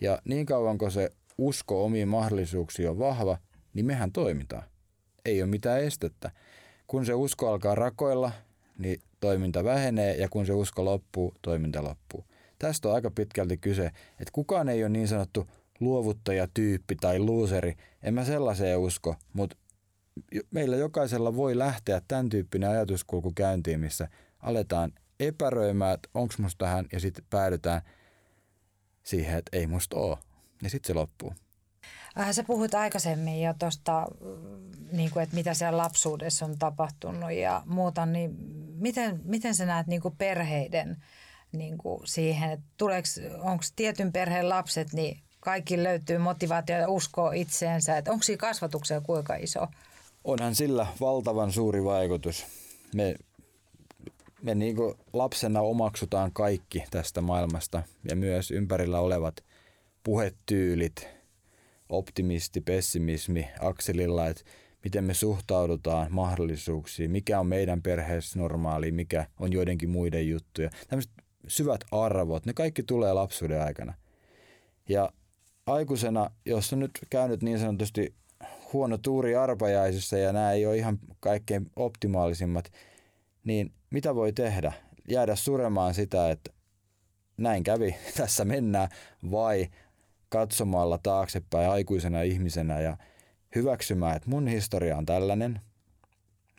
Ja 0.00 0.18
niin 0.24 0.46
kauan 0.46 0.78
kun 0.78 0.90
se 0.90 1.10
usko 1.38 1.84
omiin 1.84 2.08
mahdollisuuksiin 2.08 2.90
on 2.90 2.98
vahva, 2.98 3.38
niin 3.74 3.86
mehän 3.86 4.12
toimitaan. 4.12 4.62
Ei 5.24 5.42
ole 5.42 5.50
mitään 5.50 5.80
estettä. 5.80 6.30
Kun 6.86 7.06
se 7.06 7.14
usko 7.14 7.48
alkaa 7.48 7.74
rakoilla, 7.74 8.32
niin 8.78 9.00
toiminta 9.20 9.64
vähenee 9.64 10.16
ja 10.16 10.28
kun 10.28 10.46
se 10.46 10.52
usko 10.52 10.84
loppuu, 10.84 11.34
toiminta 11.42 11.84
loppuu. 11.84 12.24
Tästä 12.58 12.88
on 12.88 12.94
aika 12.94 13.10
pitkälti 13.10 13.56
kyse, 13.56 13.86
että 13.86 14.32
kukaan 14.32 14.68
ei 14.68 14.82
ole 14.82 14.88
niin 14.88 15.08
sanottu 15.08 15.46
luovuttajatyyppi 15.80 16.96
tai 16.96 17.18
luuseri. 17.18 17.74
En 18.02 18.14
mä 18.14 18.24
sellaiseen 18.24 18.78
usko, 18.78 19.14
mutta 19.32 19.56
meillä 20.50 20.76
jokaisella 20.76 21.36
voi 21.36 21.58
lähteä 21.58 22.02
tämän 22.08 22.28
tyyppinen 22.28 22.70
ajatuskulku 22.70 23.32
käyntiin, 23.34 23.80
missä 23.80 24.08
aletaan 24.40 24.92
epäröimään, 25.20 25.94
että 25.94 26.08
onko 26.14 26.34
musta 26.38 26.64
tähän, 26.64 26.86
ja 26.92 27.00
sitten 27.00 27.24
päädytään 27.30 27.82
siihen, 29.02 29.38
että 29.38 29.56
ei 29.56 29.66
musta 29.66 29.96
ole. 29.96 30.18
Ja 30.62 30.70
sitten 30.70 30.86
se 30.86 30.94
loppuu. 30.94 31.34
Äh, 32.20 32.32
sä 32.32 32.44
puhut 32.44 32.74
aikaisemmin 32.74 33.42
jo 33.42 33.54
tuosta, 33.58 34.06
niin 34.92 35.10
kuin, 35.10 35.22
että 35.22 35.34
mitä 35.34 35.54
siellä 35.54 35.76
lapsuudessa 35.76 36.44
on 36.44 36.58
tapahtunut 36.58 37.32
ja 37.32 37.62
muuta, 37.66 38.06
niin 38.06 38.36
miten, 38.78 39.20
miten 39.24 39.54
sä 39.54 39.66
näet 39.66 39.86
niin 39.86 40.02
perheiden 40.18 40.96
niin 41.52 41.78
siihen, 42.04 42.50
että 42.50 42.66
onko 43.40 43.64
tietyn 43.76 44.12
perheen 44.12 44.48
lapset, 44.48 44.92
niin 44.92 45.20
kaikki 45.40 45.82
löytyy 45.82 46.18
motivaatio 46.18 46.78
ja 46.78 46.88
usko 46.88 47.30
itseensä, 47.30 47.98
että 47.98 48.12
onko 48.12 48.22
siinä 48.22 48.38
kasvatuksia 48.38 49.00
kuinka 49.00 49.34
iso 49.34 49.66
onhan 50.26 50.54
sillä 50.54 50.86
valtavan 51.00 51.52
suuri 51.52 51.84
vaikutus. 51.84 52.46
Me, 52.94 53.14
me 54.42 54.54
niin 54.54 54.76
lapsena 55.12 55.60
omaksutaan 55.60 56.32
kaikki 56.32 56.84
tästä 56.90 57.20
maailmasta 57.20 57.82
ja 58.08 58.16
myös 58.16 58.50
ympärillä 58.50 59.00
olevat 59.00 59.44
puhetyylit, 60.02 61.08
optimisti, 61.88 62.60
pessimismi 62.60 63.48
akselilla, 63.60 64.26
että 64.26 64.42
miten 64.84 65.04
me 65.04 65.14
suhtaudutaan 65.14 66.06
mahdollisuuksiin, 66.10 67.10
mikä 67.10 67.40
on 67.40 67.46
meidän 67.46 67.82
perheessä 67.82 68.38
normaali, 68.38 68.92
mikä 68.92 69.26
on 69.40 69.52
joidenkin 69.52 69.90
muiden 69.90 70.28
juttuja. 70.28 70.70
Tämmöiset 70.88 71.12
syvät 71.48 71.80
arvot, 71.90 72.46
ne 72.46 72.52
kaikki 72.52 72.82
tulee 72.82 73.12
lapsuuden 73.12 73.62
aikana. 73.62 73.94
Ja 74.88 75.12
aikuisena, 75.66 76.30
jos 76.44 76.72
on 76.72 76.78
nyt 76.78 76.90
käynyt 77.10 77.42
niin 77.42 77.58
sanotusti 77.58 78.14
huono 78.76 78.98
tuuri 78.98 79.36
arpajaisissa 79.36 80.18
ja 80.18 80.32
nämä 80.32 80.52
ei 80.52 80.66
ole 80.66 80.76
ihan 80.76 80.98
kaikkein 81.20 81.70
optimaalisimmat, 81.76 82.72
niin 83.44 83.72
mitä 83.90 84.14
voi 84.14 84.32
tehdä? 84.32 84.72
Jäädä 85.08 85.36
suremaan 85.36 85.94
sitä, 85.94 86.30
että 86.30 86.50
näin 87.36 87.62
kävi, 87.62 87.96
tässä 88.16 88.44
mennään, 88.44 88.88
vai 89.30 89.68
katsomalla 90.28 90.98
taaksepäin 91.02 91.70
aikuisena 91.70 92.22
ihmisenä 92.22 92.80
ja 92.80 92.96
hyväksymään, 93.54 94.16
että 94.16 94.30
mun 94.30 94.48
historia 94.48 94.96
on 94.96 95.06
tällainen, 95.06 95.60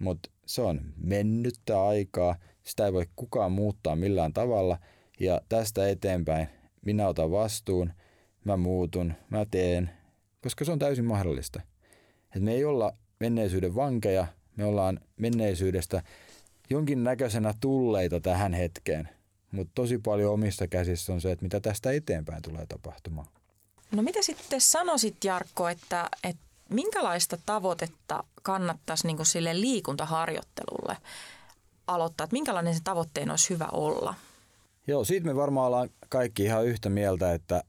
mutta 0.02 0.30
se 0.46 0.62
on 0.62 0.82
mennyttä 0.98 1.84
aikaa, 1.84 2.36
sitä 2.64 2.86
ei 2.86 2.94
voi 2.94 3.06
kukaan 3.16 3.52
muuttaa 3.52 3.96
millään 3.96 4.34
tavalla 4.34 4.78
ja 5.20 5.42
tästä 5.50 5.90
eteenpäin 5.90 6.48
minä 6.86 7.08
otan 7.08 7.32
vastuun, 7.32 7.94
mä 8.44 8.58
muutun, 8.58 9.14
mä 9.30 9.46
teen, 9.52 9.90
koska 10.42 10.66
se 10.66 10.72
on 10.72 10.80
täysin 10.80 11.06
mahdollista. 11.06 11.62
Et 12.38 12.44
me 12.44 12.54
ei 12.54 12.66
olla 12.66 12.94
menneisyyden 13.20 13.76
vankeja, 13.76 14.28
me 14.56 14.66
ollaan 14.66 15.00
menneisyydestä 15.18 16.04
jonkinnäköisenä 16.70 17.54
tulleita 17.60 18.20
tähän 18.20 18.54
hetkeen. 18.54 19.10
Mutta 19.52 19.72
tosi 19.76 19.98
paljon 19.98 20.34
omissa 20.34 20.68
käsissä 20.68 21.14
on 21.14 21.22
se, 21.22 21.32
että 21.32 21.44
mitä 21.44 21.60
tästä 21.60 21.92
eteenpäin 21.92 22.42
tulee 22.42 22.66
tapahtumaan. 22.66 23.28
No 23.92 24.02
mitä 24.02 24.22
sitten 24.22 24.62
sanoisit 24.62 25.24
Jarkko, 25.24 25.70
että, 25.70 26.10
että 26.24 26.42
minkälaista 26.70 27.38
tavoitetta 27.46 28.24
kannattaisi 28.44 29.08
niin 29.08 29.26
sille 29.26 29.62
liikuntaharjoittelulle 29.62 30.98
aloittaa, 31.88 32.24
että 32.24 32.34
minkälainen 32.34 32.76
se 32.76 32.82
tavoitteen 32.84 33.32
olisi 33.32 33.50
hyvä 33.50 33.68
olla? 33.72 34.14
Joo, 34.88 35.04
siitä 35.04 35.26
me 35.26 35.36
varmaan 35.36 35.68
ollaan 35.68 35.90
kaikki 36.10 36.44
ihan 36.44 36.66
yhtä 36.66 36.90
mieltä, 36.90 37.34
että 37.34 37.64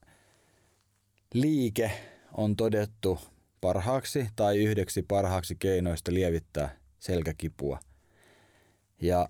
liike 1.35 1.91
on 2.33 2.57
todettu 2.57 3.19
parhaaksi 3.61 4.29
tai 4.37 4.57
yhdeksi 4.57 5.03
parhaaksi 5.03 5.57
keinoista 5.59 6.15
lievittää 6.15 6.77
selkäkipua. 6.99 7.79
Ja 9.03 9.29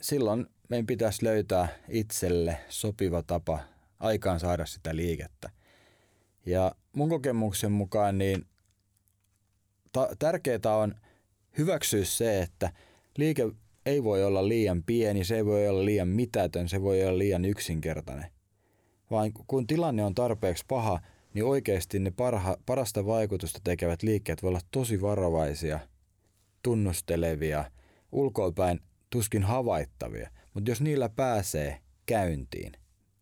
silloin 0.00 0.46
meidän 0.68 0.86
pitäisi 0.86 1.24
löytää 1.24 1.68
itselle 1.88 2.58
sopiva 2.68 3.22
tapa 3.22 3.58
aikaan 4.00 4.40
saada 4.40 4.66
sitä 4.66 4.96
liikettä. 4.96 5.50
Ja 6.46 6.74
mun 6.92 7.08
kokemuksen 7.08 7.72
mukaan 7.72 8.18
niin 8.18 8.46
ta- 9.92 10.10
tärkeää 10.18 10.76
on 10.76 10.94
hyväksyä 11.58 12.04
se, 12.04 12.42
että 12.42 12.72
liike 13.16 13.42
ei 13.86 14.04
voi 14.04 14.24
olla 14.24 14.48
liian 14.48 14.82
pieni, 14.82 15.24
se 15.24 15.36
ei 15.36 15.46
voi 15.46 15.68
olla 15.68 15.84
liian 15.84 16.08
mitätön, 16.08 16.68
se 16.68 16.82
voi 16.82 17.04
olla 17.04 17.18
liian 17.18 17.44
yksinkertainen. 17.44 18.30
Vaan 19.10 19.32
kun 19.46 19.66
tilanne 19.66 20.04
on 20.04 20.14
tarpeeksi 20.14 20.64
paha, 20.68 21.00
niin 21.34 21.44
oikeasti 21.44 21.98
ne 21.98 22.10
parha, 22.10 22.56
parasta 22.66 23.06
vaikutusta 23.06 23.60
tekevät 23.64 24.02
liikkeet 24.02 24.42
voi 24.42 24.48
olla 24.48 24.60
tosi 24.70 25.00
varovaisia, 25.00 25.80
tunnustelevia, 26.62 27.64
ulkoapäin 28.12 28.80
tuskin 29.10 29.42
havaittavia. 29.42 30.30
Mutta 30.54 30.70
jos 30.70 30.80
niillä 30.80 31.08
pääsee 31.08 31.80
käyntiin 32.06 32.72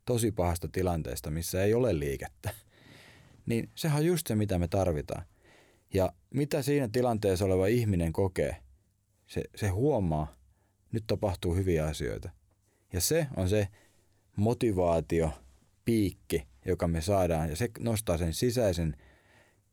tosi 0.05 0.31
pahasta 0.31 0.67
tilanteesta, 0.71 1.31
missä 1.31 1.63
ei 1.63 1.73
ole 1.73 1.99
liikettä, 1.99 2.53
niin 3.45 3.69
sehän 3.75 3.99
on 3.99 4.05
just 4.05 4.27
se, 4.27 4.35
mitä 4.35 4.59
me 4.59 4.67
tarvitaan. 4.67 5.25
Ja 5.93 6.13
mitä 6.29 6.61
siinä 6.61 6.89
tilanteessa 6.91 7.45
oleva 7.45 7.67
ihminen 7.67 8.13
kokee, 8.13 8.55
se, 9.27 9.43
se 9.55 9.67
huomaa, 9.67 10.35
nyt 10.91 11.03
tapahtuu 11.07 11.55
hyviä 11.55 11.85
asioita. 11.85 12.29
Ja 12.93 13.01
se 13.01 13.27
on 13.37 13.49
se 13.49 13.67
motivaatio, 14.35 15.31
piikki, 15.85 16.47
joka 16.65 16.87
me 16.87 17.01
saadaan, 17.01 17.49
ja 17.49 17.55
se 17.55 17.69
nostaa 17.79 18.17
sen 18.17 18.33
sisäisen 18.33 18.95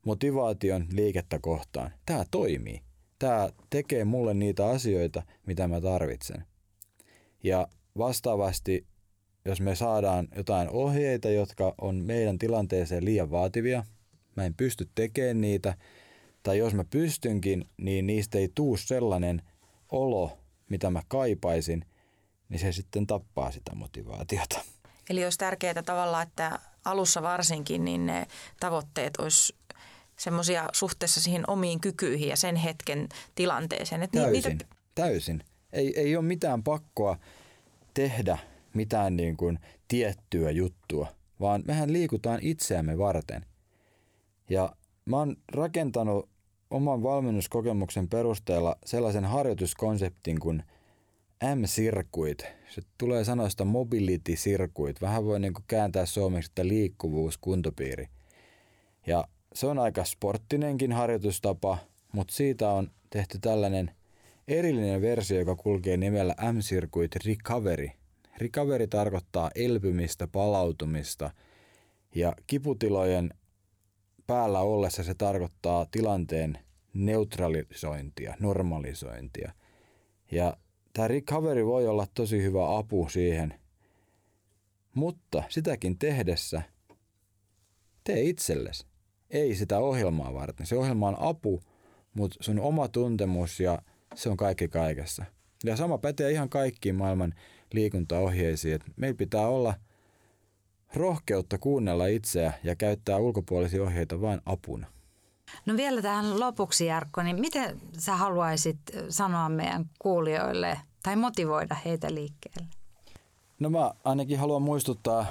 motivaation 0.06 0.86
liikettä 0.92 1.38
kohtaan. 1.38 1.90
Tämä 2.06 2.24
toimii. 2.30 2.82
Tämä 3.18 3.50
tekee 3.70 4.04
mulle 4.04 4.34
niitä 4.34 4.66
asioita, 4.66 5.22
mitä 5.46 5.68
mä 5.68 5.80
tarvitsen. 5.80 6.44
Ja 7.44 7.68
vastaavasti, 7.98 8.86
jos 9.44 9.60
me 9.60 9.74
saadaan 9.74 10.28
jotain 10.36 10.70
ohjeita, 10.70 11.30
jotka 11.30 11.74
on 11.80 11.96
meidän 11.96 12.38
tilanteeseen 12.38 13.04
liian 13.04 13.30
vaativia, 13.30 13.84
mä 14.36 14.44
en 14.44 14.54
pysty 14.54 14.88
tekemään 14.94 15.40
niitä, 15.40 15.74
tai 16.42 16.58
jos 16.58 16.74
mä 16.74 16.84
pystynkin, 16.84 17.64
niin 17.76 18.06
niistä 18.06 18.38
ei 18.38 18.48
tuu 18.54 18.76
sellainen 18.76 19.42
olo, 19.88 20.38
mitä 20.68 20.90
mä 20.90 21.02
kaipaisin, 21.08 21.84
niin 22.48 22.60
se 22.60 22.72
sitten 22.72 23.06
tappaa 23.06 23.50
sitä 23.50 23.74
motivaatiota. 23.74 24.60
Eli 25.10 25.24
olisi 25.24 25.38
tärkeää 25.38 25.82
tavallaan, 25.82 26.26
että 26.26 26.58
alussa 26.90 27.22
varsinkin 27.22 27.84
niin 27.84 28.06
ne 28.06 28.26
tavoitteet 28.60 29.16
olisi 29.16 29.54
semmoisia 30.16 30.68
suhteessa 30.72 31.20
siihen 31.20 31.44
omiin 31.46 31.80
kykyihin 31.80 32.28
ja 32.28 32.36
sen 32.36 32.56
hetken 32.56 33.08
tilanteeseen. 33.34 34.02
Että 34.02 34.20
täysin, 34.20 34.50
niitä... 34.50 34.64
täysin. 34.94 35.44
Ei, 35.72 36.00
ei 36.00 36.16
ole 36.16 36.24
mitään 36.24 36.62
pakkoa 36.62 37.18
tehdä 37.94 38.38
mitään 38.74 39.16
niin 39.16 39.36
kuin 39.36 39.58
tiettyä 39.88 40.50
juttua, 40.50 41.06
vaan 41.40 41.62
mehän 41.66 41.92
liikutaan 41.92 42.38
itseämme 42.42 42.98
varten. 42.98 43.46
Ja 44.50 44.72
mä 45.04 45.16
oon 45.16 45.36
rakentanut 45.52 46.28
oman 46.70 47.02
valmennuskokemuksen 47.02 48.08
perusteella 48.08 48.76
sellaisen 48.86 49.24
harjoituskonseptin 49.24 50.40
kuin 50.40 50.62
M-sirkuit. 51.54 52.46
Se 52.68 52.82
tulee 52.98 53.24
sanoista 53.24 53.64
mobility 53.64 54.32
circuit. 54.32 55.00
Vähän 55.00 55.24
voi 55.24 55.40
niin 55.40 55.52
kääntää 55.66 56.06
suomeksi, 56.06 56.50
että 56.50 56.68
liikkuvuus, 56.68 57.38
kuntopiiri. 57.38 58.08
Ja 59.06 59.24
se 59.54 59.66
on 59.66 59.78
aika 59.78 60.04
sporttinenkin 60.04 60.92
harjoitustapa, 60.92 61.78
mutta 62.12 62.34
siitä 62.34 62.70
on 62.70 62.90
tehty 63.10 63.38
tällainen 63.38 63.90
erillinen 64.48 65.00
versio, 65.00 65.38
joka 65.38 65.56
kulkee 65.56 65.96
nimellä 65.96 66.34
M-Circuit 66.52 67.16
Recovery. 67.16 67.88
Recovery 68.38 68.86
tarkoittaa 68.86 69.50
elpymistä, 69.54 70.26
palautumista 70.26 71.30
ja 72.14 72.32
kiputilojen 72.46 73.34
päällä 74.26 74.60
ollessa 74.60 75.02
se 75.02 75.14
tarkoittaa 75.14 75.86
tilanteen 75.90 76.58
neutralisointia, 76.94 78.34
normalisointia. 78.40 79.52
Ja 80.32 80.56
tämä 80.98 81.08
recovery 81.08 81.66
voi 81.66 81.86
olla 81.86 82.06
tosi 82.14 82.42
hyvä 82.42 82.78
apu 82.78 83.08
siihen, 83.10 83.54
mutta 84.94 85.42
sitäkin 85.48 85.98
tehdessä 85.98 86.62
tee 88.04 88.22
itsellesi. 88.22 88.86
Ei 89.30 89.54
sitä 89.54 89.78
ohjelmaa 89.78 90.34
varten. 90.34 90.66
Se 90.66 90.76
ohjelma 90.76 91.08
on 91.08 91.16
apu, 91.18 91.60
mutta 92.14 92.36
sun 92.40 92.60
oma 92.60 92.88
tuntemus 92.88 93.60
ja 93.60 93.78
se 94.14 94.28
on 94.28 94.36
kaikki 94.36 94.68
kaikessa. 94.68 95.24
Ja 95.64 95.76
sama 95.76 95.98
pätee 95.98 96.30
ihan 96.30 96.48
kaikkiin 96.48 96.94
maailman 96.94 97.34
liikuntaohjeisiin. 97.72 98.74
Et 98.74 98.84
meillä 98.96 99.16
pitää 99.16 99.48
olla– 99.48 99.74
rohkeutta 100.94 101.58
kuunnella 101.58 102.06
itseä 102.06 102.52
ja 102.64 102.76
käyttää 102.76 103.16
ulkopuolisia 103.16 103.82
ohjeita 103.82 104.20
vain 104.20 104.40
apuna. 104.46 104.86
No 105.66 105.76
vielä 105.76 106.02
tähän 106.02 106.40
lopuksi 106.40 106.86
Jarkko, 106.86 107.22
niin 107.22 107.40
miten 107.40 107.80
sä 107.98 108.16
haluaisit 108.16 108.78
sanoa 109.08 109.48
meidän 109.48 109.90
kuulijoille 109.98 110.80
tai 111.02 111.16
motivoida 111.16 111.76
heitä 111.84 112.14
liikkeelle? 112.14 112.68
No 113.58 113.70
mä 113.70 113.92
ainakin 114.04 114.38
haluan 114.38 114.62
muistuttaa 114.62 115.26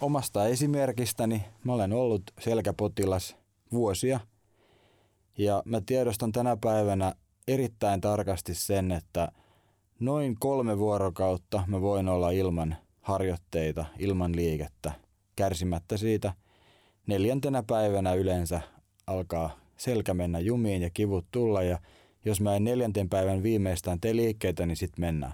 omasta 0.00 0.46
esimerkistäni. 0.46 1.44
Mä 1.64 1.72
olen 1.72 1.92
ollut 1.92 2.22
selkäpotilas 2.40 3.36
vuosia 3.72 4.20
ja 5.38 5.62
mä 5.64 5.80
tiedostan 5.86 6.32
tänä 6.32 6.56
päivänä 6.56 7.14
erittäin 7.48 8.00
tarkasti 8.00 8.54
sen, 8.54 8.92
että 8.92 9.32
noin 10.00 10.36
kolme 10.40 10.78
vuorokautta 10.78 11.64
mä 11.66 11.80
voin 11.80 12.08
olla 12.08 12.30
ilman 12.30 12.76
harjoitteita 13.00 13.84
ilman 13.98 14.36
liikettä 14.36 14.92
kärsimättä 15.36 15.96
siitä. 15.96 16.34
Neljäntenä 17.06 17.62
päivänä 17.66 18.14
yleensä 18.14 18.60
alkaa 19.08 19.50
selkä 19.76 20.14
mennä 20.14 20.40
jumiin 20.40 20.82
ja 20.82 20.90
kivut 20.90 21.26
tulla 21.30 21.62
ja 21.62 21.78
jos 22.24 22.40
mä 22.40 22.56
en 22.56 22.64
neljänten 22.64 23.08
päivän 23.08 23.42
viimeistään 23.42 24.00
tee 24.00 24.16
liikkeitä, 24.16 24.66
niin 24.66 24.76
sitten 24.76 25.00
mennään. 25.00 25.32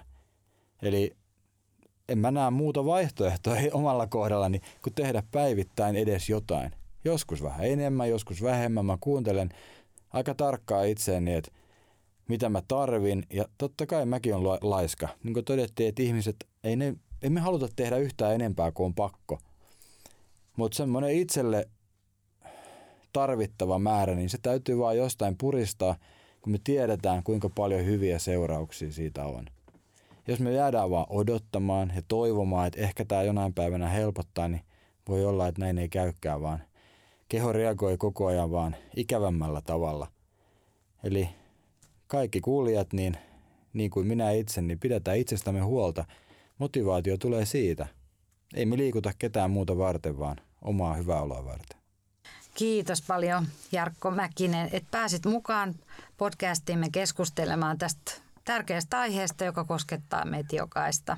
Eli 0.81 1.15
en 2.09 2.17
mä 2.17 2.31
näe 2.31 2.49
muuta 2.49 2.85
vaihtoehtoa 2.85 3.55
omalla 3.73 4.07
kohdallani 4.07 4.59
kuin 4.83 4.93
tehdä 4.93 5.23
päivittäin 5.31 5.95
edes 5.95 6.29
jotain. 6.29 6.71
Joskus 7.05 7.43
vähän 7.43 7.65
enemmän, 7.65 8.09
joskus 8.09 8.41
vähemmän. 8.41 8.85
Mä 8.85 8.97
kuuntelen 9.01 9.49
aika 10.13 10.35
tarkkaan 10.35 10.87
itseäni, 10.87 11.33
että 11.33 11.51
mitä 12.27 12.49
mä 12.49 12.61
tarvin. 12.67 13.25
Ja 13.33 13.45
totta 13.57 13.85
kai 13.85 14.05
mäkin 14.05 14.35
on 14.35 14.43
laiska. 14.61 15.09
Niin 15.23 15.33
kuin 15.33 15.45
todettiin, 15.45 15.89
että 15.89 16.03
ihmiset, 16.03 16.35
ei 16.63 16.75
ne 16.75 16.95
emme 17.21 17.39
haluta 17.39 17.67
tehdä 17.75 17.97
yhtään 17.97 18.35
enempää 18.35 18.71
kuin 18.71 18.85
on 18.85 18.95
pakko. 18.95 19.39
Mutta 20.57 20.75
semmoinen 20.75 21.11
itselle 21.11 21.69
tarvittava 23.15 23.79
määrä, 23.79 24.15
niin 24.15 24.29
se 24.29 24.37
täytyy 24.41 24.77
vaan 24.77 24.97
jostain 24.97 25.35
puristaa, 25.37 25.95
kun 26.41 26.51
me 26.51 26.59
tiedetään, 26.63 27.23
kuinka 27.23 27.49
paljon 27.49 27.85
hyviä 27.85 28.19
seurauksia 28.19 28.91
siitä 28.91 29.25
on. 29.25 29.45
Jos 30.27 30.39
me 30.39 30.53
jäädään 30.53 30.89
vaan 30.89 31.05
odottamaan 31.09 31.93
ja 31.95 32.01
toivomaan, 32.07 32.67
että 32.67 32.81
ehkä 32.81 33.05
tämä 33.05 33.23
jonain 33.23 33.53
päivänä 33.53 33.89
helpottaa, 33.89 34.47
niin 34.47 34.61
voi 35.09 35.25
olla, 35.25 35.47
että 35.47 35.61
näin 35.61 35.77
ei 35.77 35.89
käykään, 35.89 36.41
vaan 36.41 36.59
keho 37.29 37.51
reagoi 37.51 37.97
koko 37.97 38.25
ajan 38.25 38.51
vaan 38.51 38.75
ikävämmällä 38.95 39.61
tavalla. 39.61 40.07
Eli 41.03 41.29
kaikki 42.07 42.41
kuulijat, 42.41 42.93
niin, 42.93 43.17
niin 43.73 43.89
kuin 43.89 44.07
minä 44.07 44.31
itse, 44.31 44.61
niin 44.61 44.79
pidetään 44.79 45.17
itsestämme 45.17 45.61
huolta– 45.61 46.05
Motivaatio 46.57 47.17
tulee 47.17 47.45
siitä. 47.45 47.87
Ei 48.53 48.65
me 48.65 48.77
liikuta 48.77 49.11
ketään 49.19 49.51
muuta 49.51 49.77
varten, 49.77 50.19
vaan 50.19 50.37
omaa 50.61 50.93
hyvää 50.93 51.21
oloa 51.21 51.45
varten. 51.45 51.79
Kiitos 52.55 53.01
paljon 53.01 53.47
Jarkko 53.71 54.11
Mäkinen, 54.11 54.69
että 54.71 54.87
pääsit 54.91 55.25
mukaan 55.25 55.75
podcastiimme 56.17 56.89
keskustelemaan 56.91 57.77
tästä 57.77 58.11
tärkeästä 58.45 58.99
aiheesta, 58.99 59.43
joka 59.43 59.63
koskettaa 59.63 60.25
meitä 60.25 60.55
jokaista. 60.55 61.17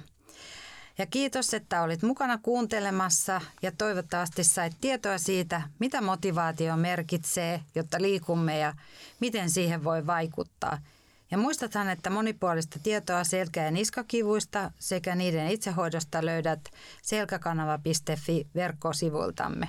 Ja 0.97 1.05
kiitos, 1.05 1.53
että 1.53 1.81
olit 1.81 2.03
mukana 2.03 2.37
kuuntelemassa 2.37 3.41
ja 3.61 3.71
toivottavasti 3.77 4.43
sait 4.43 4.73
tietoa 4.81 5.17
siitä, 5.17 5.61
mitä 5.79 6.01
motivaatio 6.01 6.77
merkitsee, 6.77 7.61
jotta 7.75 8.01
liikumme 8.01 8.59
ja 8.59 8.73
miten 9.19 9.49
siihen 9.49 9.83
voi 9.83 10.07
vaikuttaa– 10.07 10.77
ja 11.31 11.37
muistathan, 11.37 11.89
että 11.89 12.09
monipuolista 12.09 12.79
tietoa 12.83 13.23
selkä- 13.23 13.63
ja 13.63 13.71
niskakivuista 13.71 14.71
sekä 14.79 15.15
niiden 15.15 15.47
itsehoidosta 15.47 16.25
löydät 16.25 16.59
selkäkanava.fi 17.01 18.47
verkkosivultamme. 18.55 19.67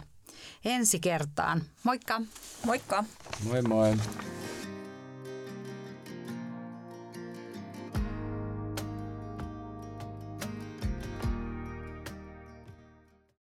Ensi 0.65 1.01
kertaan. 1.01 1.63
Moikka! 1.85 2.21
Moikka! 2.67 3.05
Moi 3.45 3.63
moi! 3.63 3.97